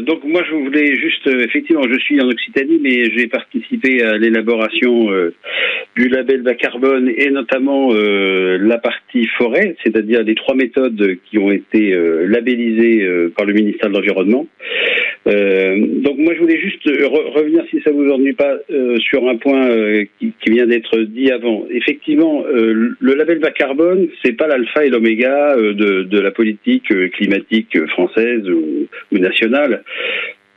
donc 0.00 0.22
moi 0.24 0.42
je 0.46 0.54
voulais 0.54 0.94
juste, 0.96 1.26
effectivement, 1.26 1.82
je 1.90 1.98
suis 1.98 2.20
en 2.20 2.28
Occitanie, 2.28 2.78
mais 2.82 3.10
j'ai 3.16 3.26
participé 3.26 4.02
à 4.02 4.18
l'élaboration 4.18 5.08
du 5.96 6.08
label 6.10 6.42
bas 6.42 6.54
carbone 6.54 7.10
et 7.16 7.30
notamment 7.30 7.88
la 7.94 8.76
partie 8.76 9.26
forêt, 9.38 9.76
c'est-à-dire 9.82 10.24
les 10.24 10.34
trois 10.34 10.54
méthodes 10.54 11.16
qui 11.24 11.38
ont 11.38 11.50
été 11.50 11.96
labellisées 12.26 13.30
par 13.34 13.46
le 13.46 13.54
ministère 13.54 13.88
de 13.88 13.94
l'Environnement. 13.94 14.46
Donc 15.28 16.18
moi 16.18 16.34
je 16.34 16.40
voulais 16.40 16.58
juste 16.58 16.84
revenir, 16.86 17.64
si 17.70 17.80
ça 17.82 17.90
vous 17.90 18.08
ennuie 18.10 18.32
pas, 18.32 18.58
sur 18.98 19.28
un 19.28 19.36
point 19.36 19.68
qui, 20.18 20.32
qui, 20.42 20.50
vient 20.50 20.66
d'être 20.66 20.98
dit 21.00 21.30
avant. 21.30 21.66
Effectivement, 21.70 22.44
le 22.48 23.14
label 23.14 23.38
bas 23.38 23.50
carbone, 23.50 24.08
c'est 24.22 24.32
pas 24.32 24.46
l'alpha 24.46 24.84
et 24.84 24.88
l'oméga 24.88 25.56
de, 25.56 26.02
de, 26.02 26.20
la 26.20 26.30
politique 26.30 26.88
climatique 27.12 27.78
française 27.88 28.48
ou 28.48 28.86
ou 29.12 29.18
nationale. 29.18 29.82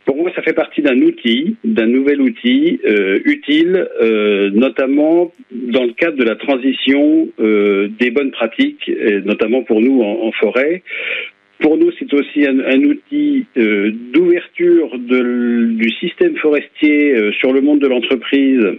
Pour 0.05 0.17
moi, 0.17 0.31
ça 0.35 0.41
fait 0.41 0.53
partie 0.53 0.81
d'un 0.81 0.99
outil, 1.01 1.57
d'un 1.63 1.85
nouvel 1.85 2.21
outil 2.21 2.79
euh, 2.85 3.19
utile, 3.23 3.87
euh, 4.01 4.49
notamment 4.51 5.31
dans 5.51 5.83
le 5.83 5.93
cadre 5.93 6.17
de 6.17 6.23
la 6.23 6.35
transition 6.35 7.29
euh, 7.39 7.87
des 7.99 8.09
bonnes 8.09 8.31
pratiques, 8.31 8.91
notamment 9.25 9.63
pour 9.63 9.79
nous 9.79 10.01
en, 10.01 10.31
forêt. 10.33 10.81
Pour 11.61 11.77
nous, 11.77 11.91
c'est 11.99 12.13
aussi 12.13 12.45
un, 12.47 12.83
outil 12.83 13.45
d'ouverture 13.55 14.97
du 14.97 15.89
système 15.99 16.35
forestier 16.37 17.31
sur 17.39 17.53
le 17.53 17.61
monde 17.61 17.79
de 17.79 17.87
l'entreprise 17.87 18.77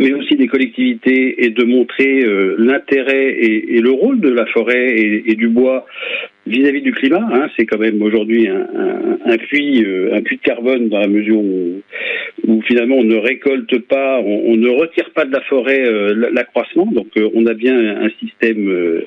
mais 0.00 0.12
aussi 0.12 0.36
des 0.36 0.46
collectivités 0.46 1.44
et 1.44 1.50
de 1.50 1.64
montrer 1.64 2.24
euh, 2.24 2.56
l'intérêt 2.58 3.30
et, 3.30 3.76
et, 3.76 3.80
le 3.80 3.90
rôle 3.90 4.20
de 4.20 4.30
la 4.30 4.46
forêt 4.46 4.96
et, 4.96 5.30
et 5.30 5.34
du 5.34 5.48
bois 5.48 5.86
vis-à-vis 6.46 6.82
du 6.82 6.92
climat. 6.92 7.26
Hein, 7.32 7.48
c'est 7.56 7.64
quand 7.66 7.78
même 7.78 8.02
aujourd'hui 8.02 8.48
un, 8.48 8.66
un, 9.24 9.36
puits, 9.36 9.84
euh, 9.84 10.14
un 10.14 10.22
puits 10.22 10.36
de 10.36 10.42
carbone 10.42 10.88
dans 10.88 10.98
la 10.98 11.06
mesure 11.06 11.38
où, 11.38 11.82
où 12.46 12.62
finalement 12.62 12.96
on 12.96 13.04
ne 13.04 13.16
récolte 13.16 13.78
pas, 13.80 14.20
on, 14.20 14.56
ne 14.56 14.68
retire 14.68 15.10
pas 15.14 15.24
de 15.24 15.32
la 15.32 15.40
forêt 15.42 15.84
euh, 15.86 16.30
l'accroissement. 16.32 16.86
Donc 16.86 17.08
on 17.16 17.46
a 17.46 17.54
bien 17.54 17.78
un 17.78 18.10
système, 18.20 19.02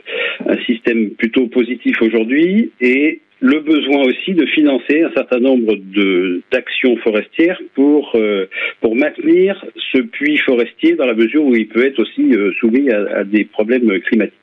un 0.47 0.57
système 0.65 1.11
plutôt 1.11 1.47
positif 1.47 2.01
aujourd'hui 2.01 2.71
et 2.81 3.21
le 3.39 3.59
besoin 3.59 4.03
aussi 4.03 4.33
de 4.33 4.45
financer 4.47 5.03
un 5.03 5.11
certain 5.11 5.39
nombre 5.39 5.75
de 5.75 6.41
d'actions 6.51 6.97
forestières 6.97 7.61
pour 7.75 8.11
euh, 8.15 8.45
pour 8.81 8.95
maintenir 8.95 9.63
ce 9.91 9.99
puits 9.99 10.37
forestier 10.37 10.95
dans 10.95 11.05
la 11.05 11.13
mesure 11.13 11.43
où 11.43 11.55
il 11.55 11.67
peut 11.67 11.85
être 11.85 11.99
aussi 11.99 12.33
euh, 12.33 12.51
soumis 12.59 12.89
à, 12.89 13.19
à, 13.19 13.23
des 13.23 13.45
problèmes 13.45 13.99
climatiques. 14.01 14.33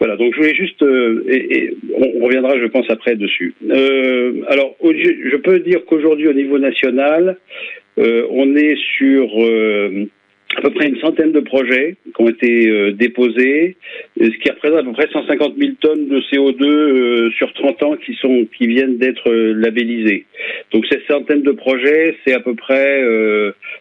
Voilà, 0.00 0.16
donc 0.16 0.34
je 0.34 0.40
voulais 0.40 0.54
juste 0.54 0.82
euh, 0.82 1.24
et, 1.28 1.56
et, 1.56 1.76
on 1.94 2.24
reviendra, 2.24 2.58
je 2.58 2.66
pense, 2.66 2.86
après 2.90 3.14
dessus. 3.14 3.54
alors, 4.48 4.76
je 4.82 5.36
peux 5.36 5.60
dire 5.60 5.84
qu'aujourd'hui, 5.86 6.28
au 6.28 6.32
niveau 6.32 6.58
national, 6.58 7.36
on 7.96 8.56
est 8.56 8.76
sur 8.96 9.28
à 10.56 10.62
peu 10.62 10.70
près 10.70 10.88
une 10.88 10.98
centaine 10.98 11.32
de 11.32 11.40
projets 11.40 11.96
qui 12.04 12.22
ont 12.22 12.28
été 12.28 12.68
euh, 12.68 12.92
déposés, 12.92 13.76
ce 14.20 14.26
qui 14.26 14.50
représente 14.50 14.80
à 14.80 14.82
peu 14.82 14.92
près 14.92 15.08
150 15.12 15.54
000 15.56 15.72
tonnes 15.80 16.08
de 16.08 16.20
CO2 16.20 16.64
euh, 16.64 17.30
sur 17.32 17.52
30 17.52 17.82
ans 17.84 17.96
qui 17.96 18.14
sont 18.14 18.46
qui 18.58 18.66
viennent 18.66 18.98
d'être 18.98 19.30
euh, 19.30 19.52
labellisés. 19.54 20.26
Donc 20.72 20.86
ces 20.90 21.00
centaines 21.08 21.42
de 21.42 21.52
projets, 21.52 22.16
c'est 22.24 22.34
à 22.34 22.40
peu 22.40 22.54
près 22.54 23.04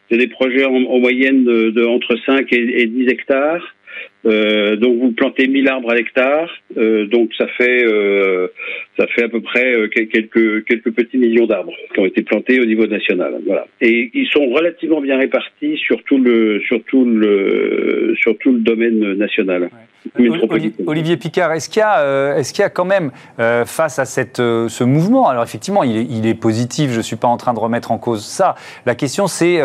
c'est 0.10 0.17
des 0.17 0.27
projets 0.27 0.65
en, 0.65 0.99
moyenne 0.99 1.43
de, 1.43 1.69
de, 1.71 1.84
entre 1.86 2.15
5 2.25 2.51
et, 2.53 2.82
et 2.82 2.86
10 2.86 3.08
hectares. 3.10 3.75
Euh, 4.25 4.75
donc 4.75 4.99
vous 4.99 5.12
plantez 5.13 5.47
1000 5.47 5.69
arbres 5.69 5.91
à 5.91 5.95
l'hectare, 5.95 6.49
euh, 6.77 7.05
donc 7.05 7.29
ça 7.38 7.47
fait 7.58 7.86
euh, 7.86 8.47
ça 8.97 9.08
fait 9.08 9.23
à 9.23 9.29
peu 9.29 9.39
près 9.39 9.73
quelques 9.93 10.65
quelques 10.65 10.91
petits 10.91 11.17
millions 11.17 11.45
d'arbres 11.45 11.71
qui 11.93 11.99
ont 12.01 12.05
été 12.05 12.21
plantés 12.23 12.60
au 12.60 12.65
niveau 12.65 12.86
national. 12.86 13.36
Voilà. 13.45 13.65
Et 13.79 14.12
ils 14.13 14.27
sont 14.27 14.45
relativement 14.47 14.99
bien 14.99 15.17
répartis 15.17 15.77
sur 15.77 16.03
tout 16.03 16.17
le 16.17 16.60
sur 16.67 16.84
tout 16.84 17.05
le 17.05 18.13
sur 18.17 18.38
tout 18.39 18.51
le 18.51 18.60
domaine 18.60 19.13
national. 19.13 19.63
Ouais. 19.63 19.69
Olivier 20.88 21.17
Picard, 21.17 21.51
est-ce 21.51 21.69
qu'il 21.69 21.82
y, 21.82 21.86
euh, 21.86 22.38
est 22.38 22.51
qu'il 22.51 22.62
y, 22.62 22.65
a 22.65 22.69
quand 22.69 22.86
même, 22.86 23.12
face 23.38 23.99
à 23.99 24.05
cette, 24.05 24.38
ce 24.38 24.84
mouvement, 24.84 25.27
alors 25.27 25.43
effectivement, 25.43 25.84
il 25.84 25.97
est, 25.97 26.08
il 26.10 26.25
est 26.25 26.34
positif, 26.34 26.91
je 26.91 26.97
ne 26.97 27.01
suis 27.01 27.17
pas 27.17 27.27
en 27.27 27.36
train 27.36 27.53
de 27.53 27.60
remettre 27.60 27.91
en 27.91 27.97
cause 27.97 28.25
ça. 28.25 28.55
La 28.86 28.95
question, 28.95 29.27
c'est 29.27 29.62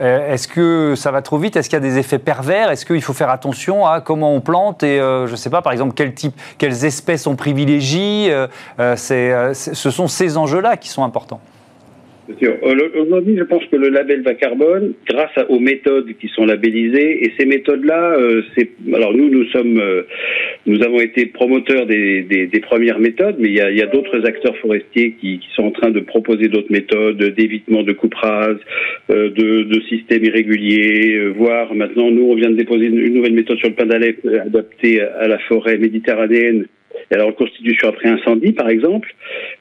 est-ce 0.00 0.48
que 0.48 0.94
ça 0.96 1.12
va 1.12 1.22
trop 1.22 1.38
vite? 1.38 1.56
Est-ce 1.56 1.70
qu'il 1.70 1.76
y 1.76 1.82
a 1.82 1.88
des 1.88 1.98
effets 1.98 2.18
pervers? 2.18 2.70
Est-ce 2.70 2.84
qu'il 2.84 3.00
faut 3.00 3.14
faire 3.14 3.30
attention 3.30 3.86
à 3.86 3.95
comment 4.00 4.34
on 4.34 4.40
plante 4.40 4.82
Et 4.82 4.98
je 4.98 5.30
ne 5.30 5.36
sais 5.36 5.50
pas, 5.50 5.62
par 5.62 5.72
exemple, 5.72 5.94
quelles 6.58 6.84
espèces 6.84 7.26
on 7.26 7.36
privilégie 7.36 8.30
Ce 8.78 9.90
sont 9.90 10.08
ces 10.08 10.36
enjeux-là 10.36 10.76
qui 10.76 10.88
sont 10.88 11.04
importants. 11.04 11.40
Aujourd'hui, 12.28 13.36
je 13.38 13.44
pense 13.44 13.64
que 13.66 13.76
le 13.76 13.88
label 13.88 14.22
bas 14.22 14.34
carbone, 14.34 14.94
grâce 15.08 15.38
aux 15.48 15.60
méthodes 15.60 16.12
qui 16.20 16.28
sont 16.28 16.44
labellisées, 16.44 17.24
et 17.24 17.32
ces 17.38 17.46
méthodes-là, 17.46 18.16
euh, 18.18 18.42
c'est 18.56 18.70
alors 18.92 19.14
nous, 19.14 19.30
nous 19.30 19.44
sommes, 19.46 19.78
euh, 19.78 20.02
nous 20.66 20.82
avons 20.82 21.00
été 21.00 21.26
promoteurs 21.26 21.86
des, 21.86 22.22
des, 22.22 22.46
des 22.46 22.60
premières 22.60 22.98
méthodes, 22.98 23.36
mais 23.38 23.48
il 23.48 23.54
y 23.54 23.60
a, 23.60 23.66
a 23.66 23.86
d'autres 23.86 24.26
acteurs 24.26 24.56
forestiers 24.56 25.14
qui, 25.20 25.38
qui, 25.38 25.48
sont 25.54 25.64
en 25.64 25.70
train 25.70 25.90
de 25.90 26.00
proposer 26.00 26.48
d'autres 26.48 26.72
méthodes 26.72 27.22
d'évitement 27.36 27.84
de 27.84 27.92
coupe 27.92 28.14
rase, 28.14 28.58
euh, 29.10 29.30
de, 29.30 29.62
de, 29.62 29.80
systèmes 29.82 30.24
irréguliers, 30.24 31.28
voire 31.36 31.74
maintenant, 31.74 32.10
nous, 32.10 32.24
on 32.24 32.34
vient 32.34 32.50
de 32.50 32.56
déposer 32.56 32.86
une, 32.86 33.14
nouvelle 33.14 33.34
méthode 33.34 33.58
sur 33.58 33.68
le 33.68 33.74
pain 33.74 33.86
d'Alep 33.86 34.26
adaptée 34.44 35.00
à 35.00 35.28
la 35.28 35.38
forêt 35.38 35.78
méditerranéenne. 35.78 36.66
Alors 37.10 37.34
constitution 37.34 37.88
après 37.88 38.08
incendie, 38.08 38.52
par 38.52 38.68
exemple. 38.68 39.14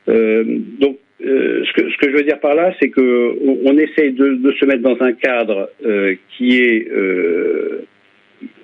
Euh, 0.10 0.44
donc 0.80 0.98
euh, 1.26 1.64
ce, 1.66 1.74
que, 1.74 2.10
je 2.10 2.16
veux 2.16 2.24
dire 2.24 2.40
par 2.40 2.56
là, 2.56 2.74
c'est 2.80 2.90
que 2.90 3.36
on, 3.66 3.78
essaye 3.78 4.14
de, 4.14 4.36
de, 4.36 4.52
se 4.54 4.66
mettre 4.66 4.82
dans 4.82 5.02
un 5.02 5.14
cadre 5.14 5.70
euh, 5.86 6.16
qui 6.30 6.58
est 6.62 6.88
euh, 6.92 7.86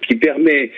qui 0.07 0.15
permet 0.15 0.71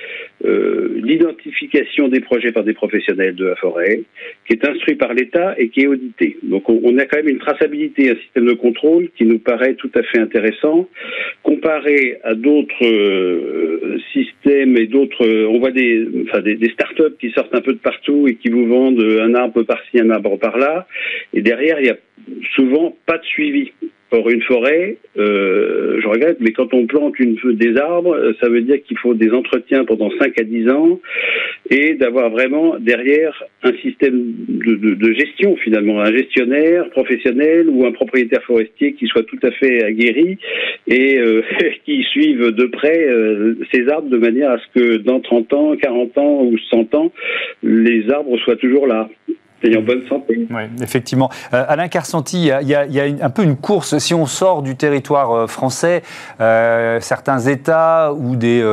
euh, 0.45 0.99
l'identification 1.01 2.07
des 2.07 2.19
projets 2.19 2.51
par 2.51 2.63
des 2.63 2.73
professionnels 2.73 3.35
de 3.35 3.45
la 3.45 3.55
forêt, 3.55 4.03
qui 4.45 4.53
est 4.53 4.65
instruit 4.67 4.95
par 4.95 5.13
l'État 5.13 5.55
et 5.57 5.69
qui 5.69 5.81
est 5.81 5.87
audité. 5.87 6.37
Donc 6.43 6.69
on, 6.69 6.97
a 6.97 7.05
quand 7.05 7.17
même 7.17 7.29
une 7.29 7.39
traçabilité, 7.39 8.11
un 8.11 8.15
système 8.15 8.45
de 8.45 8.53
contrôle 8.53 9.09
qui 9.15 9.25
nous 9.25 9.39
paraît 9.39 9.75
tout 9.75 9.91
à 9.95 10.03
fait 10.03 10.19
intéressant, 10.19 10.89
comparé 11.43 12.17
à 12.23 12.35
d'autres 12.35 12.85
euh, 12.85 13.97
systèmes 14.11 14.77
et 14.77 14.87
d'autres. 14.87 15.25
On 15.25 15.59
voit 15.59 15.71
des, 15.71 16.05
enfin 16.27 16.41
des, 16.41 16.55
des 16.55 16.69
startups 16.69 17.15
qui 17.19 17.31
sortent 17.31 17.55
un 17.55 17.61
peu 17.61 17.73
de 17.73 17.79
partout 17.79 18.27
et 18.27 18.35
qui 18.35 18.49
vous 18.49 18.65
vendent 18.67 19.03
un 19.21 19.33
arbre 19.35 19.63
par-ci, 19.63 19.99
un 19.99 20.09
arbre 20.09 20.37
par-là, 20.37 20.87
et 21.33 21.41
derrière 21.41 21.79
il 21.79 21.87
y 21.87 21.89
a 21.89 21.97
souvent 22.55 22.95
pas 23.05 23.17
de 23.17 23.25
suivi 23.25 23.71
Or, 24.13 24.29
une 24.29 24.43
forêt, 24.43 24.97
euh, 25.17 25.99
je 25.99 26.07
regrette, 26.07 26.37
mais 26.39 26.51
quand 26.51 26.71
on 26.71 26.85
plante 26.85 27.17
une, 27.17 27.35
des 27.53 27.75
arbres, 27.77 28.13
euh, 28.13 28.33
ça 28.39 28.47
veut 28.47 28.61
dire 28.61 28.77
qu'il 28.83 28.95
faut 28.99 29.15
des 29.15 29.31
entretiens 29.31 29.85
pendant 29.85 30.11
5 30.19 30.39
à 30.39 30.43
10 30.43 30.69
ans 30.69 30.99
et 31.71 31.95
d'avoir 31.95 32.29
vraiment 32.29 32.75
derrière 32.79 33.43
un 33.63 33.73
système 33.81 34.33
de, 34.47 34.75
de, 34.75 34.93
de, 34.93 35.13
gestion 35.13 35.55
finalement, 35.55 35.99
un 35.99 36.15
gestionnaire 36.15 36.87
professionnel 36.91 37.67
ou 37.69 37.87
un 37.87 37.91
propriétaire 37.91 38.43
forestier 38.43 38.93
qui 38.93 39.07
soit 39.07 39.23
tout 39.23 39.39
à 39.41 39.49
fait 39.49 39.83
aguerri 39.83 40.37
et 40.85 41.17
euh, 41.17 41.41
qui 41.85 42.03
suive 42.03 42.51
de 42.51 42.65
près 42.65 43.07
euh, 43.07 43.55
ces 43.73 43.89
arbres 43.89 44.09
de 44.09 44.17
manière 44.17 44.51
à 44.51 44.59
ce 44.59 44.79
que 44.79 44.97
dans 44.97 45.21
30 45.21 45.53
ans, 45.53 45.75
40 45.75 46.17
ans 46.19 46.43
ou 46.43 46.55
100 46.69 46.93
ans, 46.93 47.11
les 47.63 48.07
arbres 48.11 48.37
soient 48.37 48.57
toujours 48.57 48.85
là 48.85 49.09
et 49.63 49.77
en 49.77 49.81
bonne 49.81 50.05
santé. 50.07 50.47
Oui, 50.49 50.61
effectivement. 50.81 51.29
Euh, 51.53 51.65
Alain 51.67 51.87
Carsanti, 51.87 52.49
il 52.61 52.67
y, 52.67 52.75
a, 52.75 53.25
un 53.25 53.29
peu 53.29 53.43
une 53.43 53.55
course, 53.55 53.97
si 53.97 54.13
on 54.13 54.25
sort 54.25 54.61
du 54.61 54.75
territoire 54.75 55.31
euh, 55.31 55.47
français, 55.47 56.03
euh, 56.41 56.99
certains 56.99 57.39
États 57.39 58.13
ou 58.13 58.35
des, 58.35 58.63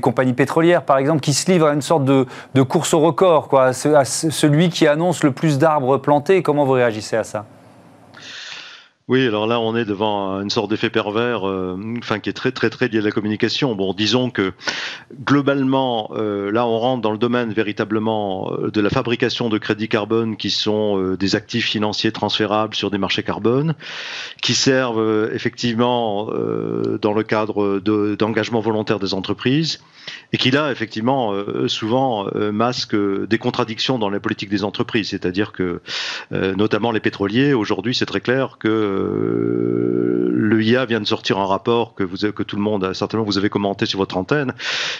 compagnies 0.00 0.32
pétrolières, 0.32 0.82
par 0.82 0.98
exemple, 0.98 1.20
qui 1.20 1.32
se 1.32 1.50
livrent 1.50 1.68
à 1.68 1.74
une 1.74 1.82
sorte 1.82 2.04
de, 2.04 2.62
course 2.62 2.94
au 2.94 3.00
record, 3.00 3.48
quoi, 3.48 3.66
à 3.66 4.04
celui 4.04 4.68
qui 4.68 4.86
annonce 4.86 5.22
le 5.22 5.32
plus 5.32 5.58
d'arbres 5.58 5.98
plantés. 5.98 6.42
Comment 6.42 6.64
vous 6.64 6.72
réagissez 6.72 7.16
à 7.16 7.24
ça? 7.24 7.44
Oui, 9.08 9.26
alors 9.26 9.46
là, 9.46 9.58
on 9.58 9.74
est 9.74 9.86
devant 9.86 10.38
une 10.42 10.50
sorte 10.50 10.68
d'effet 10.68 10.90
pervers, 10.90 11.48
euh, 11.48 11.80
enfin 11.96 12.18
qui 12.18 12.28
est 12.28 12.34
très 12.34 12.52
très 12.52 12.68
très 12.68 12.88
lié 12.88 12.98
à 12.98 13.00
la 13.00 13.10
communication. 13.10 13.74
Bon, 13.74 13.94
disons 13.94 14.28
que 14.28 14.52
globalement, 15.24 16.10
euh, 16.14 16.52
là, 16.52 16.66
on 16.66 16.78
rentre 16.78 17.00
dans 17.00 17.12
le 17.12 17.16
domaine 17.16 17.50
véritablement 17.54 18.52
euh, 18.52 18.70
de 18.70 18.82
la 18.82 18.90
fabrication 18.90 19.48
de 19.48 19.56
crédits 19.56 19.88
carbone, 19.88 20.36
qui 20.36 20.50
sont 20.50 21.14
des 21.14 21.36
actifs 21.36 21.70
financiers 21.70 22.12
transférables 22.12 22.74
sur 22.74 22.90
des 22.90 22.98
marchés 22.98 23.22
carbone, 23.22 23.76
qui 24.42 24.52
servent 24.52 25.30
effectivement 25.32 26.26
dans 27.00 27.12
le 27.14 27.22
cadre 27.22 27.78
d'engagement 27.80 28.60
volontaire 28.60 28.98
des 28.98 29.14
entreprises, 29.14 29.80
et 30.34 30.36
qui 30.36 30.50
là, 30.50 30.70
effectivement, 30.70 31.32
souvent 31.66 32.26
masquent 32.34 33.26
des 33.26 33.38
contradictions 33.38 33.98
dans 33.98 34.10
la 34.10 34.20
politique 34.20 34.50
des 34.50 34.64
entreprises. 34.64 35.08
C'est-à-dire 35.08 35.52
que, 35.52 35.80
notamment 36.30 36.90
les 36.90 37.00
pétroliers, 37.00 37.54
aujourd'hui, 37.54 37.94
c'est 37.94 38.06
très 38.06 38.20
clair 38.20 38.56
que 38.58 38.97
euh, 38.98 40.28
le 40.30 40.62
IA 40.62 40.84
vient 40.84 41.00
de 41.00 41.06
sortir 41.06 41.38
un 41.38 41.46
rapport 41.46 41.94
que, 41.94 42.02
vous, 42.02 42.16
que 42.32 42.42
tout 42.42 42.56
le 42.56 42.62
monde, 42.62 42.92
certainement, 42.94 43.24
vous 43.24 43.38
avez 43.38 43.48
commenté 43.48 43.86
sur 43.86 43.98
votre 43.98 44.16
antenne, 44.16 44.54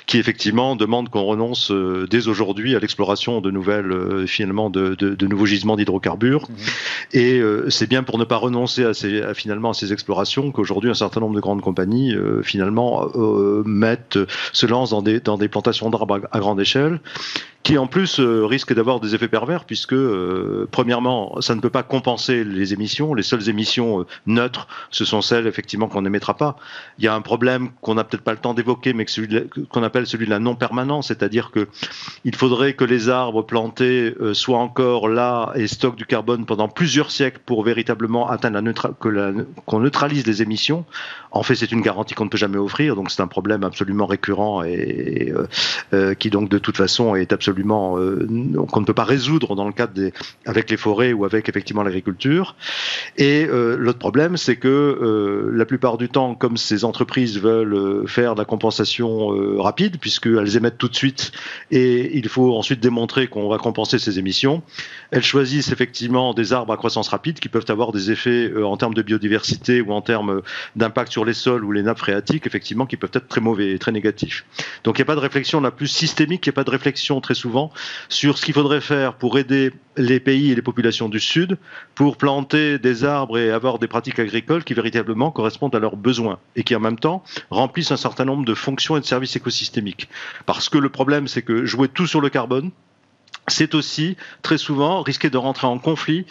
qui 0.07 0.19
effectivement 0.19 0.77
demande 0.77 1.09
qu'on 1.09 1.25
renonce 1.25 1.71
euh, 1.71 2.07
dès 2.09 2.29
aujourd'hui 2.29 2.77
à 2.77 2.79
l'exploration 2.79 3.41
de 3.41 3.51
nouvelles, 3.51 3.93
euh, 3.93 4.27
finalement, 4.27 4.71
de, 4.71 4.95
de, 4.95 5.27
nouveaux 5.27 5.47
gisements 5.47 5.77
d'hydrocarbures. 5.77 6.49
Mmh. 6.49 6.55
Et 7.17 7.43
c'est 7.69 7.89
bien 7.89 8.03
pour 8.03 8.19
ne 8.19 8.25
pas 8.25 8.37
renoncer 8.37 8.85
à, 8.85 8.95
ces, 8.95 9.23
finalement 9.35 9.71
à 9.71 9.75
ces 9.75 9.93
explorations 9.93 10.53
qu'aujourd'hui 10.53 10.91
un 10.91 10.95
certain 10.95 11.21
nombre 11.21 11.35
de 11.35 11.41
grandes 11.41 11.61
compagnies 11.61 12.15
finalement 12.43 13.07
mettent, 13.65 14.19
se 14.53 14.67
lancent 14.67 14.91
dans 14.91 15.03
des, 15.03 15.21
dans 15.21 15.39
des 15.39 15.49
plantations 15.49 15.91
d'arbres 15.91 16.21
à, 16.31 16.39
grande 16.39 16.61
échelle 16.61 17.01
qui 17.63 17.77
en 17.77 17.87
plus 17.87 18.21
euh, 18.21 18.47
risque 18.47 18.73
d'avoir 18.73 19.01
des 19.01 19.15
effets 19.15 19.29
pervers 19.29 19.65
puisque 19.65 19.93
euh, 19.93 20.67
premièrement 20.71 21.41
ça 21.41 21.55
ne 21.55 21.61
peut 21.61 21.71
pas 21.71 21.83
compenser 21.83 22.45
les 22.45 22.73
émissions 22.73 23.15
les 23.15 23.23
seules 23.23 23.49
émissions 23.49 23.88
euh, 24.01 24.07
neutres 24.27 24.66
ce 24.90 25.05
sont 25.05 25.22
celles 25.22 25.46
effectivement 25.46 25.88
qu'on 25.88 26.03
n'émettra 26.03 26.35
pas 26.35 26.57
il 26.98 27.05
y 27.05 27.09
a 27.09 27.14
un 27.14 27.20
problème 27.20 27.70
qu'on 27.81 27.94
n'a 27.94 28.05
peut-être 28.05 28.22
pas 28.22 28.33
le 28.33 28.38
temps 28.38 28.55
d'évoquer 28.55 28.92
mais 28.92 29.07
qu'on 29.70 29.83
appelle 29.83 30.07
celui 30.07 30.27
de 30.27 30.31
la 30.31 30.38
non 30.38 30.55
permanence 30.55 31.09
c'est-à-dire 31.09 31.51
que 31.51 31.68
il 32.24 32.35
faudrait 32.35 32.74
que 32.74 32.85
les 32.85 33.09
arbres 33.09 33.42
plantés 33.42 34.14
soient 34.33 34.59
encore 34.59 35.09
là 35.09 35.53
et 35.55 35.66
stockent 35.66 35.96
du 35.96 36.07
carbone 36.07 36.46
pendant 36.46 36.68
plusieurs 36.68 37.11
siècles 37.11 37.40
pour 37.44 37.62
véritablement 37.64 38.29
atteindre 38.29 38.61
la 38.61 38.72
que 38.72 39.46
qu'on 39.66 39.81
neutralise 39.81 40.27
les 40.27 40.42
émissions 40.42 40.85
en 41.31 41.42
fait 41.42 41.55
c'est 41.55 41.72
une 41.72 41.81
garantie 41.81 42.14
qu'on 42.14 42.24
ne 42.24 42.31
peut 42.31 42.38
jamais 42.38 42.59
offrir 42.59 42.96
donc 42.96 43.11
c'est 43.11 43.22
un 43.22 43.27
problème 43.27 43.64
absolument 43.64 44.07
récurrent 44.07 44.62
et, 44.62 45.33
et 45.92 46.16
qui 46.18 46.31
donc 46.31 46.48
de 46.48 46.59
toute 46.59 46.77
façon 46.77 47.14
est 47.14 47.33
absolument 47.33 47.98
euh, 47.98 48.27
qu'on 48.70 48.81
ne 48.81 48.87
peut 48.87 48.94
pas 48.94 49.05
résoudre 49.05 49.55
dans 49.55 49.66
le 49.66 49.72
cadre 49.72 49.92
des 49.92 50.12
avec 50.46 50.70
les 50.70 50.77
forêts 50.77 51.12
ou 51.12 51.24
avec 51.24 51.48
effectivement 51.48 51.83
l'agriculture. 51.83 52.57
Et 53.16 53.46
euh, 53.46 53.77
l'autre 53.79 53.99
problème, 53.99 54.37
c'est 54.37 54.57
que 54.57 54.69
euh, 54.69 55.51
la 55.55 55.64
plupart 55.64 55.99
du 55.99 56.09
temps, 56.09 56.35
comme 56.35 56.57
ces 56.57 56.85
entreprises 56.85 57.41
veulent 57.41 58.07
faire 58.07 58.35
de 58.35 58.41
la 58.41 58.45
compensation 58.45 59.29
rapide, 59.59 59.99
puisqu'elles 59.99 60.57
émettent 60.57 60.79
tout 60.79 60.88
de 60.88 60.97
suite, 60.97 61.33
et 61.71 62.17
il 62.17 62.29
faut 62.29 62.57
ensuite 62.57 62.81
démontrer 62.81 63.29
qu'on 63.29 63.49
va 63.49 63.59
compenser 63.59 63.99
ces 63.99 64.19
émissions, 64.19 64.62
elles 65.11 65.23
choisissent 65.23 65.73
effectivement 65.73 66.35
des 66.35 66.53
arbres 66.53 66.73
à 66.73 66.77
croissance 66.77 67.09
rapide 67.09 67.41
qui 67.41 67.49
peuvent 67.49 67.67
avoir 67.69 67.93
des 67.93 68.11
effets 68.11 68.53
en 68.62 68.77
termes 68.77 68.95
de 68.95 69.03
biodiversité 69.03 69.81
ou 69.81 69.93
en 69.93 70.03
termes 70.03 70.43
d'impact 70.77 71.12
sur 71.12 71.25
les 71.25 71.35
sols 71.35 71.64
ou 71.64 71.73
les 71.73 71.83
nappes 71.83 71.99
phréatiques, 71.99 72.47
effectivement, 72.47 72.87
qui 72.87 72.97
peuvent 72.97 73.11
être 73.14 73.29
très 73.29 73.41
mauvais 73.41 73.73
et 73.73 73.79
très 73.79 73.93
négatifs. 73.93 74.45
Donc 74.85 74.99
il 74.99 75.03
n'y 75.03 75.05
a 75.05 75.07
pas 75.07 75.14
de 75.14 75.21
réflexion 75.21 75.61
la 75.61 75.71
plus 75.71 75.88
systémique, 75.88 76.47
il 76.47 76.51
n'y 76.51 76.55
a 76.55 76.59
pas 76.59 76.64
de 76.64 76.71
réflexion 76.71 77.21
très 77.21 77.35
souvent 77.35 77.71
sur 78.09 78.38
ce 78.38 78.45
qu'il 78.45 78.55
faudrait 78.55 78.81
faire 78.81 79.14
pour 79.14 79.38
aider 79.38 79.73
les 79.97 80.21
pays 80.21 80.53
et 80.53 80.55
les 80.55 80.62
populations 80.62 81.09
du 81.09 81.21
Sud 81.21 81.59
pour 81.95 82.17
planter 82.17 82.79
des 82.79 83.05
arbres 83.05 83.38
et 83.38 83.51
avoir 83.51 83.67
des 83.76 83.88
pratiques 83.88 84.18
agricoles 84.18 84.64
qui 84.64 84.72
véritablement 84.72 85.31
correspondent 85.31 85.74
à 85.74 85.78
leurs 85.78 85.96
besoins 85.96 86.38
et 86.57 86.64
qui 86.64 86.74
en 86.74 86.81
même 86.81 86.98
temps 86.98 87.22
remplissent 87.50 87.92
un 87.92 87.98
certain 87.98 88.24
nombre 88.24 88.46
de 88.46 88.54
fonctions 88.54 88.96
et 88.96 89.00
de 89.00 89.04
services 89.04 89.37
écosystémiques. 89.37 90.09
Parce 90.46 90.70
que 90.70 90.78
le 90.78 90.88
problème, 90.88 91.28
c'est 91.28 91.42
que 91.42 91.66
jouer 91.66 91.88
tout 91.88 92.07
sur 92.07 92.22
le 92.22 92.31
carbone, 92.31 92.70
c'est 93.51 93.75
aussi 93.75 94.17
très 94.43 94.59
souvent 94.59 95.03
risquer 95.03 95.31
de 95.31 95.37
rentrer 95.37 95.67
en 95.67 95.79
conflit, 95.79 96.27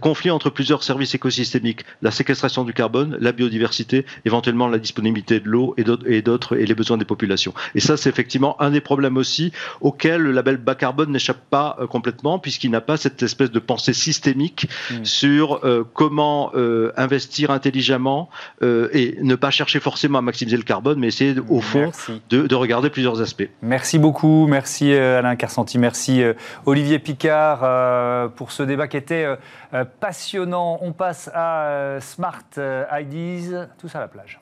conflit 0.00 0.30
entre 0.30 0.50
plusieurs 0.50 0.82
services 0.82 1.14
écosystémiques, 1.14 1.84
la 2.02 2.10
séquestration 2.10 2.64
du 2.64 2.72
carbone, 2.72 3.16
la 3.20 3.32
biodiversité, 3.32 4.06
éventuellement 4.24 4.68
la 4.68 4.78
disponibilité 4.78 5.40
de 5.40 5.48
l'eau 5.48 5.74
et 5.76 6.22
d'autres 6.22 6.56
et 6.56 6.66
les 6.66 6.74
besoins 6.74 6.96
des 6.96 7.04
populations. 7.04 7.54
Et 7.74 7.80
ça, 7.80 7.96
c'est 7.96 8.10
effectivement 8.10 8.60
un 8.60 8.70
des 8.70 8.80
problèmes 8.80 9.16
aussi 9.16 9.52
auxquels 9.80 10.20
le 10.20 10.32
label 10.32 10.56
bas 10.56 10.74
carbone 10.74 11.10
n'échappe 11.10 11.40
pas 11.50 11.76
euh, 11.80 11.86
complètement 11.86 12.38
puisqu'il 12.38 12.70
n'a 12.70 12.80
pas 12.80 12.96
cette 12.96 13.22
espèce 13.22 13.50
de 13.50 13.58
pensée 13.58 13.92
systémique 13.92 14.68
mmh. 14.90 15.04
sur 15.04 15.64
euh, 15.64 15.84
comment 15.94 16.50
euh, 16.54 16.92
investir 16.96 17.50
intelligemment 17.50 18.28
et 18.62 19.18
ne 19.22 19.34
pas 19.34 19.50
chercher 19.50 19.80
forcément 19.80 20.18
à 20.18 20.22
maximiser 20.22 20.56
le 20.56 20.62
carbone, 20.62 20.98
mais 20.98 21.08
essayer 21.08 21.34
au 21.48 21.60
fond 21.60 21.90
de, 22.30 22.46
de, 22.46 22.54
regarder 22.54 22.90
plusieurs 22.90 23.20
aspects. 23.20 23.48
Merci 23.60 23.98
beaucoup, 23.98 24.46
merci 24.46 24.92
Alain 24.92 25.36
Carsanti, 25.36 25.78
merci 25.78 26.22
Olivier 26.64 26.98
Picard 27.00 27.60
euh, 27.62 28.28
pour 28.28 28.52
ce 28.52 28.62
débat 28.62 28.86
qui 28.86 28.96
était 28.96 29.24
euh, 29.24 29.36
euh, 29.74 29.84
passionnant. 29.84 30.78
On 30.80 30.92
passe 30.92 31.28
à 31.34 31.98
Smart 32.00 32.44
IDs, 32.56 33.68
tous 33.78 33.94
à 33.94 34.00
la 34.00 34.08
plage. 34.08 34.40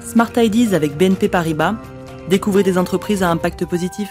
Smart 0.00 0.30
IDs 0.36 0.74
avec 0.74 0.96
BNP 0.96 1.28
Paribas. 1.28 1.74
Découvrez 2.28 2.62
des 2.62 2.78
entreprises 2.78 3.22
à 3.22 3.28
impact 3.28 3.66
positif. 3.66 4.08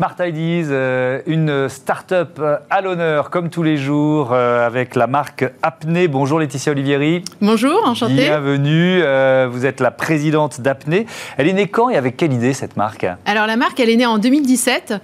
Smart 0.00 0.16
Ideas, 0.18 0.68
euh, 0.70 1.20
une 1.26 1.68
start-up 1.68 2.38
euh, 2.38 2.56
à 2.70 2.80
l'honneur, 2.80 3.28
comme 3.28 3.50
tous 3.50 3.62
les 3.62 3.76
jours, 3.76 4.30
euh, 4.32 4.66
avec 4.66 4.94
la 4.94 5.06
marque 5.06 5.44
Apnée. 5.60 6.08
Bonjour 6.08 6.40
Laetitia 6.40 6.72
Olivieri. 6.72 7.22
Bonjour, 7.42 7.82
enchantée. 7.84 8.14
Bienvenue. 8.14 9.02
vous 9.50 9.66
êtes 9.66 9.78
la 9.80 9.90
présidente 9.90 10.62
d'Apnée. 10.62 11.04
Elle 11.36 11.48
est 11.48 11.52
née 11.52 11.66
quand 11.66 11.90
et 11.90 11.98
avec 11.98 12.16
quelle 12.16 12.32
idée 12.32 12.54
cette 12.54 12.78
marque? 12.78 13.06
Alors 13.26 13.46
la 13.46 13.58
marque, 13.58 13.78
elle 13.78 13.90
est 13.90 13.96
née 13.96 14.06
en 14.06 14.16
2017, 14.16 14.94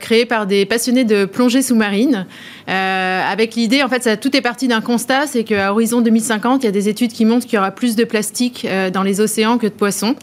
créée 0.00 0.26
par 0.26 0.46
des 0.46 0.66
passionnés 0.66 1.04
de 1.04 1.24
plongée 1.24 1.62
sous-marine. 1.62 2.26
avec 2.66 3.54
l'idée, 3.54 3.84
en 3.84 3.88
fait, 3.88 4.02
ça, 4.02 4.16
tout 4.16 4.36
est 4.36 4.40
parti 4.40 4.66
d'un 4.66 4.80
constat, 4.80 5.28
c'est 5.28 5.44
qu'à 5.44 5.70
horizon 5.70 6.00
2050, 6.00 6.64
il 6.64 6.66
y 6.66 6.68
a 6.68 6.72
des 6.72 6.88
études 6.88 7.12
qui 7.12 7.24
montrent 7.24 7.46
qu'il 7.46 7.54
y 7.54 7.58
aura 7.58 7.70
plus 7.70 7.94
de 7.94 8.02
plastique 8.02 8.66
dans 8.92 9.04
les 9.04 9.20
océans 9.20 9.58
que 9.58 9.68
de 9.68 9.72
poissons. 9.72 10.16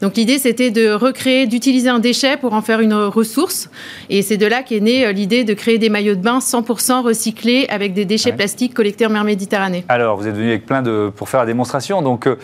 Donc 0.00 0.16
l'idée, 0.16 0.38
c'était 0.38 0.70
de 0.70 0.92
recréer, 0.92 1.46
d'utiliser 1.48 1.88
un 1.88 1.98
déchet 1.98 2.36
pour 2.36 2.52
en 2.52 2.62
faire 2.62 2.78
une 2.78 2.94
ressource 2.94 3.47
et 4.10 4.22
c'est 4.22 4.36
de 4.36 4.46
là 4.46 4.62
qu'est 4.62 4.80
née 4.80 5.06
euh, 5.06 5.12
l'idée 5.12 5.44
de 5.44 5.54
créer 5.54 5.78
des 5.78 5.88
maillots 5.88 6.14
de 6.14 6.20
bain 6.20 6.38
100% 6.38 7.02
recyclés 7.02 7.66
avec 7.68 7.94
des 7.94 8.04
déchets 8.04 8.32
plastiques 8.32 8.74
collectés 8.74 9.06
en 9.06 9.10
mer 9.10 9.24
Méditerranée. 9.24 9.84
Alors, 9.88 10.16
vous 10.16 10.26
êtes 10.26 10.34
venu 10.34 10.48
avec 10.48 10.66
plein 10.66 10.82
de. 10.82 11.10
pour 11.14 11.28
faire 11.28 11.40
la 11.40 11.46
démonstration. 11.46 12.02
Donc, 12.02 12.26
euh, 12.26 12.36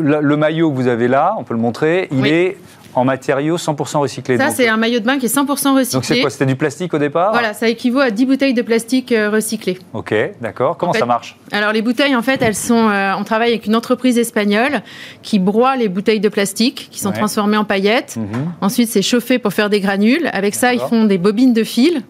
le, 0.00 0.36
maillot 0.36 0.70
que 0.70 0.76
vous 0.76 0.88
avez 0.88 1.08
là, 1.08 1.34
on 1.38 1.44
peut 1.44 1.54
le 1.54 1.60
montrer, 1.60 2.08
il 2.12 2.26
est 2.26 2.58
en 2.96 3.04
matériaux 3.04 3.58
100% 3.58 3.98
recyclés. 3.98 4.38
Ça, 4.38 4.48
c'est 4.48 4.68
un 4.68 4.78
maillot 4.78 5.00
de 5.00 5.04
bain 5.04 5.18
qui 5.18 5.26
est 5.26 5.34
100% 5.34 5.46
recyclé. 5.46 5.84
Donc 5.92 6.04
c'est 6.04 6.20
quoi 6.22 6.30
C'était 6.30 6.46
du 6.46 6.56
plastique 6.56 6.94
au 6.94 6.98
départ 6.98 7.30
Voilà, 7.30 7.52
ça 7.52 7.68
équivaut 7.68 8.00
à 8.00 8.10
10 8.10 8.24
bouteilles 8.24 8.54
de 8.54 8.62
plastique 8.62 9.12
euh, 9.12 9.28
recyclées. 9.28 9.78
Ok, 9.92 10.14
d'accord. 10.40 10.78
Comment 10.78 10.94
ça 10.94 11.04
marche? 11.04 11.36
Alors 11.52 11.72
les 11.72 11.82
bouteilles, 11.82 12.16
en 12.16 12.22
fait, 12.22 12.40
elles 12.40 12.54
sont. 12.54 12.88
Euh, 12.88 13.12
on 13.18 13.24
travaille 13.24 13.50
avec 13.50 13.66
une 13.66 13.76
entreprise 13.76 14.16
espagnole 14.16 14.82
qui 15.22 15.38
broie 15.38 15.76
les 15.76 15.88
bouteilles 15.88 16.20
de 16.20 16.30
plastique, 16.30 16.88
qui 16.90 16.98
sont 16.98 17.12
transformées 17.12 17.58
en 17.58 17.64
paillettes. 17.64 18.16
Mhm. 18.16 18.52
Ensuite, 18.62 18.88
c'est 18.88 19.02
chauffé 19.02 19.38
pour 19.38 19.52
faire 19.52 19.68
des 19.68 19.80
granules. 19.80 20.30
Avec 20.32 20.54
ça, 20.54 20.72
ils 20.72 20.80
font 20.80 21.04
des 21.04 21.18
bobines 21.18 21.52
de 21.52 21.64
fil. 21.64 22.02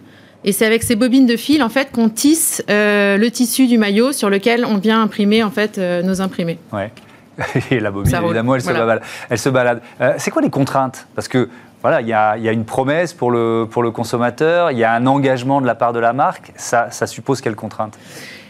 Et 0.44 0.52
c'est 0.52 0.66
avec 0.66 0.84
ces 0.84 0.94
bobines 0.94 1.26
de 1.26 1.36
fil 1.36 1.60
en 1.64 1.68
fait 1.68 1.90
qu'on 1.90 2.08
tisse 2.08 2.62
euh, 2.70 3.16
le 3.16 3.30
tissu 3.32 3.66
du 3.66 3.78
maillot 3.78 4.12
sur 4.12 4.30
lequel 4.30 4.64
on 4.64 4.76
vient 4.76 5.02
imprimer 5.02 5.42
en 5.42 5.50
fait 5.50 5.78
nos 5.78 6.20
imprimés. 6.20 6.58
Ouais. 6.72 6.92
Et 7.70 7.80
la 7.80 7.90
bobine, 7.90 8.14
évidemment, 8.14 8.54
elle, 8.54 8.62
se 8.62 8.72
balade. 8.72 9.02
Elle 9.28 9.38
se 9.38 9.48
balade. 9.48 9.82
c'est 10.18 10.30
quoi 10.30 10.42
les 10.42 10.50
contraintes? 10.50 11.06
Parce 11.14 11.28
que 11.28 11.48
voilà, 11.82 12.00
il 12.00 12.06
y 12.06 12.10
y 12.10 12.48
a 12.48 12.52
une 12.52 12.64
promesse 12.64 13.12
pour 13.12 13.30
le, 13.30 13.66
pour 13.70 13.82
le 13.82 13.90
consommateur, 13.90 14.70
il 14.70 14.78
y 14.78 14.84
a 14.84 14.92
un 14.92 15.06
engagement 15.06 15.60
de 15.60 15.66
la 15.66 15.74
part 15.74 15.92
de 15.92 16.00
la 16.00 16.12
marque. 16.12 16.52
Ça, 16.56 16.90
ça 16.90 17.06
suppose 17.06 17.40
quelles 17.40 17.56
contraintes? 17.56 17.98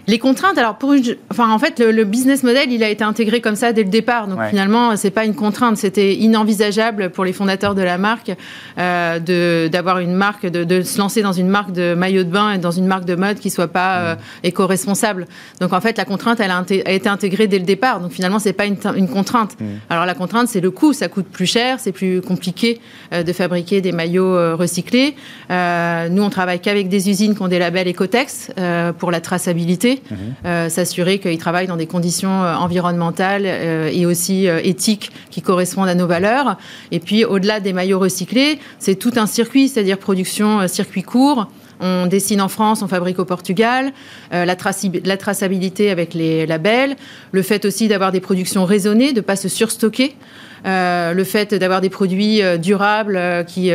Les 0.07 0.19
contraintes, 0.19 0.59
alors 0.59 0.77
pour 0.77 0.95
enfin 1.31 1.51
en 1.51 1.59
fait 1.59 1.81
le, 1.81 2.05
business 2.05 2.42
model 2.42 2.73
il 2.73 2.83
a 2.85 2.88
été 2.88 3.05
intégré 3.05 3.40
comme 3.40 3.57
ça 3.57 3.73
dès 3.73 3.83
le 3.83 3.90
départ, 3.90 4.29
donc 4.29 4.40
finalement 4.49 4.97
c'est 4.97 5.11
pas 5.11 5.25
une 5.25 5.35
contrainte, 5.35 5.77
c'était 5.77 6.14
inenvisageable 6.14 7.11
pour 7.11 7.25
les 7.25 7.33
fondateurs 7.33 7.75
de 7.75 7.83
la 7.83 7.99
marque 7.99 8.33
euh, 8.79 9.19
de 9.19 9.69
d'avoir 9.69 9.99
une 9.99 10.14
marque, 10.14 10.47
de, 10.47 10.64
de, 10.64 10.83
se 10.83 10.99
lancer 10.99 11.23
dans 11.23 11.33
une 11.33 11.49
marque 11.49 11.73
de 11.73 11.95
maillot 11.95 12.25
de 12.25 12.31
bain 12.31 12.53
et 12.53 12.59
dans 12.59 12.71
une 12.71 12.87
marque 12.87 13.05
de 13.05 13.14
mode 13.14 13.38
qui 13.38 13.51
soit 13.51 13.69
pas 13.69 13.99
euh, 13.99 14.16
éco-responsable. 14.42 15.27
Donc 15.61 15.73
en 15.73 15.81
fait 15.81 15.99
la 15.99 16.05
contrainte 16.05 16.40
elle 16.40 16.51
a, 16.51 16.64
été 16.69 17.09
intégrée 17.09 17.47
dès 17.47 17.59
le 17.59 17.64
départ, 17.64 18.01
donc 18.01 18.12
finalement 18.12 18.38
c'est 18.38 18.53
pas 18.53 18.66
une, 18.66 18.77
une 18.97 19.09
contrainte. 19.09 19.59
Mm. 19.61 19.64
Alors 19.90 20.07
la 20.07 20.14
contrainte 20.14 20.49
c'est 20.49 20.61
le 20.61 20.71
coût, 20.71 20.92
ça 20.92 21.09
coûte 21.09 21.27
plus 21.27 21.47
cher, 21.47 21.81
c'est 21.81 21.92
plus 21.92 22.21
compliqué 22.21 22.81
euh, 23.12 23.23
de 23.23 23.33
fabriquer 23.33 23.81
des 23.81 23.92
maillots 23.92 24.37
euh, 24.37 24.55
recyclés. 24.55 25.14
Euh, 25.51 26.09
nous 26.09 26.23
on 26.23 26.31
travaille 26.31 26.61
qu'avec 26.61 26.88
des 26.88 27.09
usines 27.09 27.35
qui 27.35 27.42
ont 27.42 27.49
des 27.49 27.59
labels 27.59 27.88
Ecotex 27.88 28.51
pour 28.99 29.11
la 29.11 29.21
traçabilité. 29.21 29.95
Euh, 30.44 30.68
s'assurer 30.68 31.18
qu'ils 31.18 31.38
travaillent 31.38 31.66
dans 31.66 31.76
des 31.76 31.87
conditions 31.87 32.42
euh, 32.42 32.54
environnementales 32.54 33.44
euh, 33.46 33.90
et 33.92 34.06
aussi 34.06 34.46
éthiques 34.46 35.11
qui 35.30 35.42
correspondent 35.42 35.88
à 35.88 35.94
nos 35.94 36.06
valeurs. 36.06 36.56
Et 36.90 37.00
puis, 37.00 37.24
au-delà 37.24 37.61
des 37.61 37.72
maillots 37.72 37.98
recyclés, 37.98 38.59
c'est 38.78 38.96
tout 38.96 39.12
un 39.16 39.26
circuit, 39.26 39.68
c'est-à-dire 39.68 39.98
production 39.98 40.66
circuit 40.68 41.02
court. 41.02 41.48
On 41.80 42.06
dessine 42.06 42.40
en 42.40 42.48
France, 42.48 42.80
on 42.80 42.88
fabrique 42.88 43.18
au 43.18 43.26
Portugal, 43.26 43.92
la, 44.32 44.46
la, 44.46 45.16
traçabilité 45.16 45.90
avec 45.90 46.14
les 46.14 46.46
labels, 46.46 46.96
le 47.32 47.42
fait 47.42 47.66
aussi 47.66 47.87
d'avoir 47.87 48.12
des 48.12 48.20
productions 48.20 48.64
raisonnées, 48.64 49.12
de 49.12 49.18
ne 49.18 49.20
pas 49.20 49.37
se 49.37 49.48
surstocker. 49.48 50.16
Euh, 50.64 51.12
le 51.12 51.25
fait 51.25 51.55
d'avoir 51.55 51.81
des 51.81 51.90
produits 51.90 52.42
euh, 52.42 52.57
durables 52.57 53.16
euh, 53.16 53.45
qui, 53.45 53.71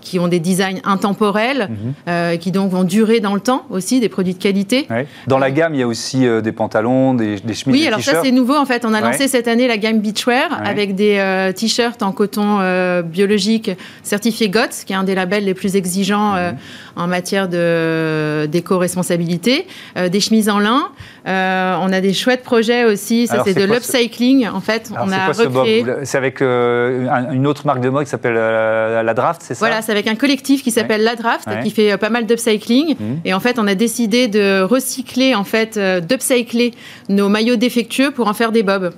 qui, 0.00 0.18
ont 0.18 0.28
des 0.28 0.40
designs 0.40 0.80
intemporels, 0.84 1.68
mhm. 2.06 2.38
qui 2.38 2.50
donc 2.50 2.70
vont 2.70 2.84
durer 2.84 3.20
dans 3.20 3.34
le 3.34 3.40
temps 3.40 3.64
aussi, 3.70 4.00
des 4.00 4.08
produits 4.08 4.34
de 4.34 4.42
qualité. 4.42 4.88
Dans 5.26 5.38
la 5.38 5.50
gamme, 5.50 5.74
il 5.74 5.80
y 5.80 5.82
a 5.82 5.86
aussi 5.86 6.26
des 6.42 6.52
pantalons, 6.52 7.14
des, 7.14 7.40
des 7.40 7.54
chemises. 7.54 7.80
Oui, 7.80 7.86
alors 7.86 8.00
ça 8.00 8.22
c'est 8.22 8.30
nouveau 8.30 8.56
en 8.56 8.66
fait. 8.66 8.84
On 8.84 8.94
a 8.94 9.00
lancé 9.00 9.28
cette 9.28 9.48
année 9.48 9.68
la 9.68 9.78
gamme 9.78 10.00
Beachwear 10.00 10.60
avec 10.64 10.94
des 10.94 11.52
t-shirts 11.56 12.02
en 12.02 12.12
coton 12.12 12.58
biologique 13.02 13.70
certifié 14.02 14.48
GOTS, 14.48 14.84
qui 14.86 14.92
est 14.92 14.96
un 14.96 15.04
des 15.04 15.14
labels 15.14 15.44
les 15.44 15.54
plus 15.54 15.76
exigeants 15.76 16.32
mhm. 16.32 16.56
En 16.96 17.06
matière 17.06 17.48
d'éco-responsabilité, 17.48 19.66
des 19.96 20.20
chemises 20.20 20.48
en 20.48 20.58
lin. 20.58 20.88
on 21.26 21.92
a 21.92 22.00
des 22.00 22.12
chouettes 22.12 22.42
projets 22.42 22.84
aussi. 22.84 23.26
Ça 23.26 23.42
c'est 23.44 23.54
de 23.54 23.64
l'upcycling 23.64 24.48
en 24.48 24.60
fait. 24.60 24.90
on 24.98 25.10
a 25.10 25.28
recréé 25.28 25.84
c'est 26.04 26.18
avec 26.18 26.42
euh, 26.42 27.06
une 27.32 27.46
autre 27.46 27.66
marque 27.66 27.80
de 27.80 27.88
mode 27.88 28.04
qui 28.04 28.10
s'appelle 28.10 28.36
euh, 28.36 29.02
La 29.02 29.14
Draft, 29.14 29.42
c'est 29.44 29.54
ça? 29.54 29.60
Voilà, 29.60 29.82
c'est 29.82 29.92
avec 29.92 30.06
un 30.06 30.14
collectif 30.14 30.62
qui 30.62 30.70
s'appelle 30.70 31.02
La 31.02 31.16
Draft, 31.16 31.48
qui 31.62 31.70
fait 31.70 31.92
euh, 31.92 31.96
pas 31.96 32.10
mal 32.10 32.26
d'upcycling. 32.26 32.96
Mhm. 32.98 33.20
Et 33.24 33.34
en 33.34 33.40
fait, 33.40 33.58
on 33.58 33.66
a 33.66 33.74
décidé 33.74 34.28
de 34.28 34.62
recycler, 34.62 35.34
en 35.34 35.44
fait, 35.44 35.78
d'upcycler 35.78 36.72
nos 37.08 37.28
maillots 37.28 37.56
défectueux 37.56 38.10
pour 38.10 38.28
en 38.28 38.34
faire 38.34 38.52
des 38.52 38.62
bobs. 38.62 38.92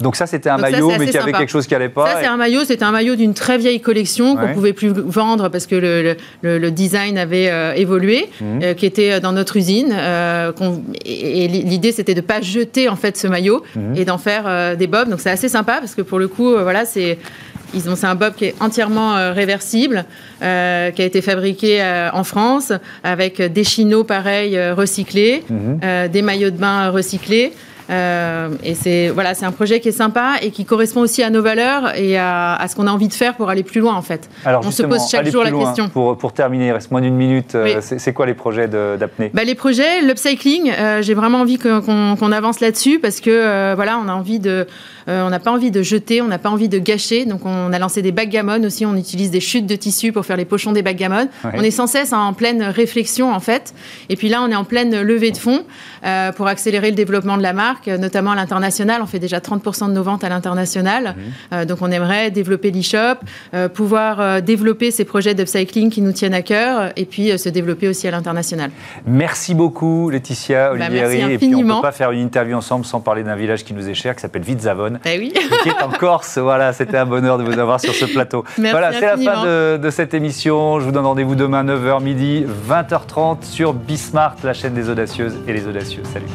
Donc 0.00 0.16
ça, 0.16 0.26
c'était 0.26 0.50
un 0.50 0.58
maillot, 0.58 0.92
mais 0.98 1.06
qui 1.06 1.18
avait 1.18 1.32
quelque 1.32 1.50
chose 1.50 1.66
qui 1.66 1.74
n'allait 1.74 1.88
pas. 1.88 2.06
Ça, 2.06 2.20
c'est 2.20 2.26
un 2.26 2.36
maillot, 2.36 2.64
c'était 2.64 2.84
un 2.84 2.92
maillot 2.92 3.16
d'une 3.16 3.34
très 3.34 3.58
vieille 3.58 3.80
collection 3.80 4.36
qu'on 4.36 4.48
ne 4.48 4.54
pouvait 4.54 4.72
plus 4.72 4.88
vendre 4.88 5.48
parce 5.48 5.66
que 5.66 5.74
le, 5.74 6.16
le, 6.42 6.70
design 6.70 7.18
avait 7.18 7.78
évolué, 7.78 8.28
mhm. 8.40 8.74
qui 8.74 8.86
était 8.86 9.20
dans 9.20 9.32
notre 9.32 9.56
usine. 9.56 9.94
et 11.04 11.48
l'idée, 11.48 11.92
c'était 11.92 12.14
de 12.14 12.20
ne 12.20 12.26
pas 12.26 12.40
jeter 12.40 12.88
en 12.88 12.96
fait 12.96 13.16
ce 13.16 13.26
maillot 13.26 13.62
mhm. 13.74 13.96
et 13.96 14.04
d'en 14.04 14.18
faire 14.18 14.76
des 14.76 14.86
bobs. 14.86 15.08
Donc 15.08 15.20
c'est 15.20 15.30
assez 15.30 15.48
sympa 15.48 15.78
parce 15.80 15.94
que 15.94 16.02
pour 16.02 16.18
le 16.18 16.28
coup, 16.28 16.50
voilà, 16.50 16.84
c'est 16.84 17.18
ils 17.74 17.88
ont, 17.90 17.96
c'est 17.96 18.06
un 18.06 18.14
bob 18.14 18.34
qui 18.34 18.46
est 18.46 18.54
entièrement 18.60 19.16
euh, 19.16 19.32
réversible, 19.32 20.04
euh, 20.42 20.90
qui 20.90 21.02
a 21.02 21.04
été 21.04 21.20
fabriqué 21.20 21.82
euh, 21.82 22.10
en 22.12 22.24
France 22.24 22.72
avec 23.04 23.40
des 23.40 23.64
chinos 23.64 24.04
pareils 24.04 24.58
recyclés, 24.72 25.44
mhm. 25.48 26.08
des 26.08 26.22
maillots 26.22 26.50
de 26.50 26.56
bain 26.56 26.90
recyclés. 26.90 27.52
Euh, 27.90 28.48
et 28.64 28.74
c'est 28.74 29.08
voilà, 29.08 29.34
c'est 29.34 29.44
un 29.44 29.52
projet 29.52 29.80
qui 29.80 29.88
est 29.88 29.92
sympa 29.92 30.34
et 30.42 30.50
qui 30.50 30.64
correspond 30.64 31.00
aussi 31.00 31.22
à 31.22 31.30
nos 31.30 31.42
valeurs 31.42 31.96
et 31.96 32.18
à, 32.18 32.64
ce 32.68 32.74
qu'on 32.74 32.86
a 32.86 32.90
envie 32.90 33.08
de 33.08 33.12
faire 33.12 33.34
pour 33.34 33.48
aller 33.48 33.62
plus 33.62 33.80
loin 33.80 33.94
en 33.94 34.02
fait. 34.02 34.28
Alors 34.44 34.62
on 34.66 34.70
se 34.70 34.82
pose 34.82 35.08
chaque 35.08 35.28
jour 35.30 35.44
la 35.44 35.52
question. 35.52 35.88
Pour, 35.88 36.16
pour, 36.18 36.32
terminer, 36.32 36.68
il 36.68 36.72
reste 36.72 36.90
moins 36.90 37.00
d'une 37.00 37.14
minute. 37.14 37.54
Euh, 37.54 37.80
c'est, 37.80 38.12
quoi 38.12 38.26
les 38.26 38.34
projets 38.34 38.68
d'apnée? 38.68 39.30
Bah, 39.32 39.44
Les 39.44 39.54
projets, 39.54 40.02
l'upcycling, 40.02 40.72
euh, 40.72 41.02
j'ai 41.02 41.14
vraiment 41.14 41.40
envie 41.40 41.58
qu'on, 41.58 42.32
avance 42.32 42.58
là-dessus 42.58 42.98
parce 42.98 43.20
que 43.20 43.74
voilà, 43.74 44.00
on 44.04 44.08
a 44.08 44.12
envie 44.12 44.40
de, 44.40 44.66
on 45.06 45.30
n'a 45.30 45.38
pas 45.38 45.52
envie 45.52 45.70
de 45.70 45.80
jeter, 45.82 46.20
on 46.20 46.26
n'a 46.26 46.38
pas 46.38 46.50
envie 46.50 46.68
de 46.68 46.78
gâcher. 46.78 47.24
Donc 47.24 47.46
on 47.46 47.72
a 47.72 47.78
lancé 47.78 48.02
des 48.02 48.10
backgammon 48.10 48.64
aussi. 48.64 48.84
On 48.84 48.96
utilise 48.96 49.30
des 49.30 49.40
chutes 49.40 49.66
de 49.66 49.76
tissu 49.76 50.10
pour 50.10 50.26
faire 50.26 50.36
les 50.36 50.44
pochons 50.44 50.72
des 50.72 50.82
backgammon. 50.82 51.28
On 51.44 51.62
est 51.62 51.70
sans 51.70 51.86
cesse 51.86 52.12
en 52.12 52.32
pleine 52.32 52.62
réflexion 52.62 53.32
en 53.32 53.40
fait. 53.40 53.74
Et 54.08 54.16
puis 54.16 54.28
là, 54.28 54.42
on 54.42 54.50
est 54.50 54.56
en 54.56 54.64
pleine 54.64 55.02
levée 55.02 55.30
de 55.30 55.38
fonds 55.38 55.62
pour 56.36 56.48
accélérer 56.48 56.90
le 56.90 56.96
développement 56.96 57.36
de 57.36 57.42
la 57.42 57.52
marque 57.52 57.75
notamment 57.86 58.32
à 58.32 58.36
l'international. 58.36 59.00
On 59.02 59.06
fait 59.06 59.18
déjà 59.18 59.38
30% 59.38 59.88
de 59.88 59.92
nos 59.92 60.02
ventes 60.02 60.24
à 60.24 60.28
l'international. 60.28 61.14
Mhm. 61.16 61.32
Euh, 61.52 61.64
donc 61.64 61.78
on 61.82 61.90
aimerait 61.90 62.30
développer 62.30 62.70
l'e-shop, 62.70 63.18
euh, 63.54 63.68
pouvoir 63.68 64.20
euh, 64.20 64.40
développer 64.40 64.90
ces 64.90 65.04
projets 65.04 65.34
d'upcycling 65.34 65.90
qui 65.90 66.02
nous 66.02 66.12
tiennent 66.12 66.34
à 66.34 66.42
cœur 66.42 66.92
et 66.96 67.04
puis 67.04 67.38
se 67.38 67.48
développer 67.48 67.88
aussi 67.88 68.08
à 68.08 68.10
l'international. 68.10 68.70
Merci 69.06 69.54
beaucoup 69.54 70.10
Laetitia, 70.10 70.74
bah, 70.74 70.86
Olivier. 70.88 71.34
et 71.34 71.38
puis 71.38 71.54
on 71.54 71.62
ne 71.62 71.74
peut 71.74 71.80
pas 71.82 71.92
faire 71.92 72.12
une 72.12 72.20
interview 72.20 72.56
ensemble 72.56 72.84
sans 72.84 73.00
parler 73.00 73.22
d'un 73.22 73.36
village 73.36 73.64
qui 73.64 73.74
nous 73.74 73.88
est 73.88 73.94
cher, 73.94 74.14
qui 74.14 74.22
s'appelle 74.22 74.42
Vitzavone, 74.42 75.00
eh 75.04 75.18
oui. 75.18 75.32
qui 75.62 75.68
est 75.68 75.82
en 75.82 75.88
Corse. 75.98 76.38
Voilà, 76.38 76.72
c'était 76.72 76.98
un 76.98 77.06
bonheur 77.06 77.38
de 77.38 77.44
vous 77.44 77.58
avoir 77.58 77.80
sur 77.80 77.94
ce 77.94 78.04
plateau. 78.04 78.44
voilà, 78.58 78.92
c'est 78.92 79.00
la 79.00 79.16
fin 79.16 79.44
de, 79.44 79.76
de, 79.76 79.90
cette 79.90 80.14
émission. 80.14 80.80
Je 80.80 80.84
vous 80.84 80.92
donne 80.92 81.06
rendez-vous 81.06 81.34
demain 81.34 81.64
9h 81.64 82.02
midi, 82.02 82.44
20h30 82.68 83.44
sur 83.44 83.72
Bismart, 83.72 84.36
la 84.44 84.52
chaîne 84.52 84.74
des 84.74 84.88
audacieuses 84.88 85.36
et 85.46 85.52
les 85.52 85.66
audacieux. 85.66 86.02
Salut. 86.12 86.26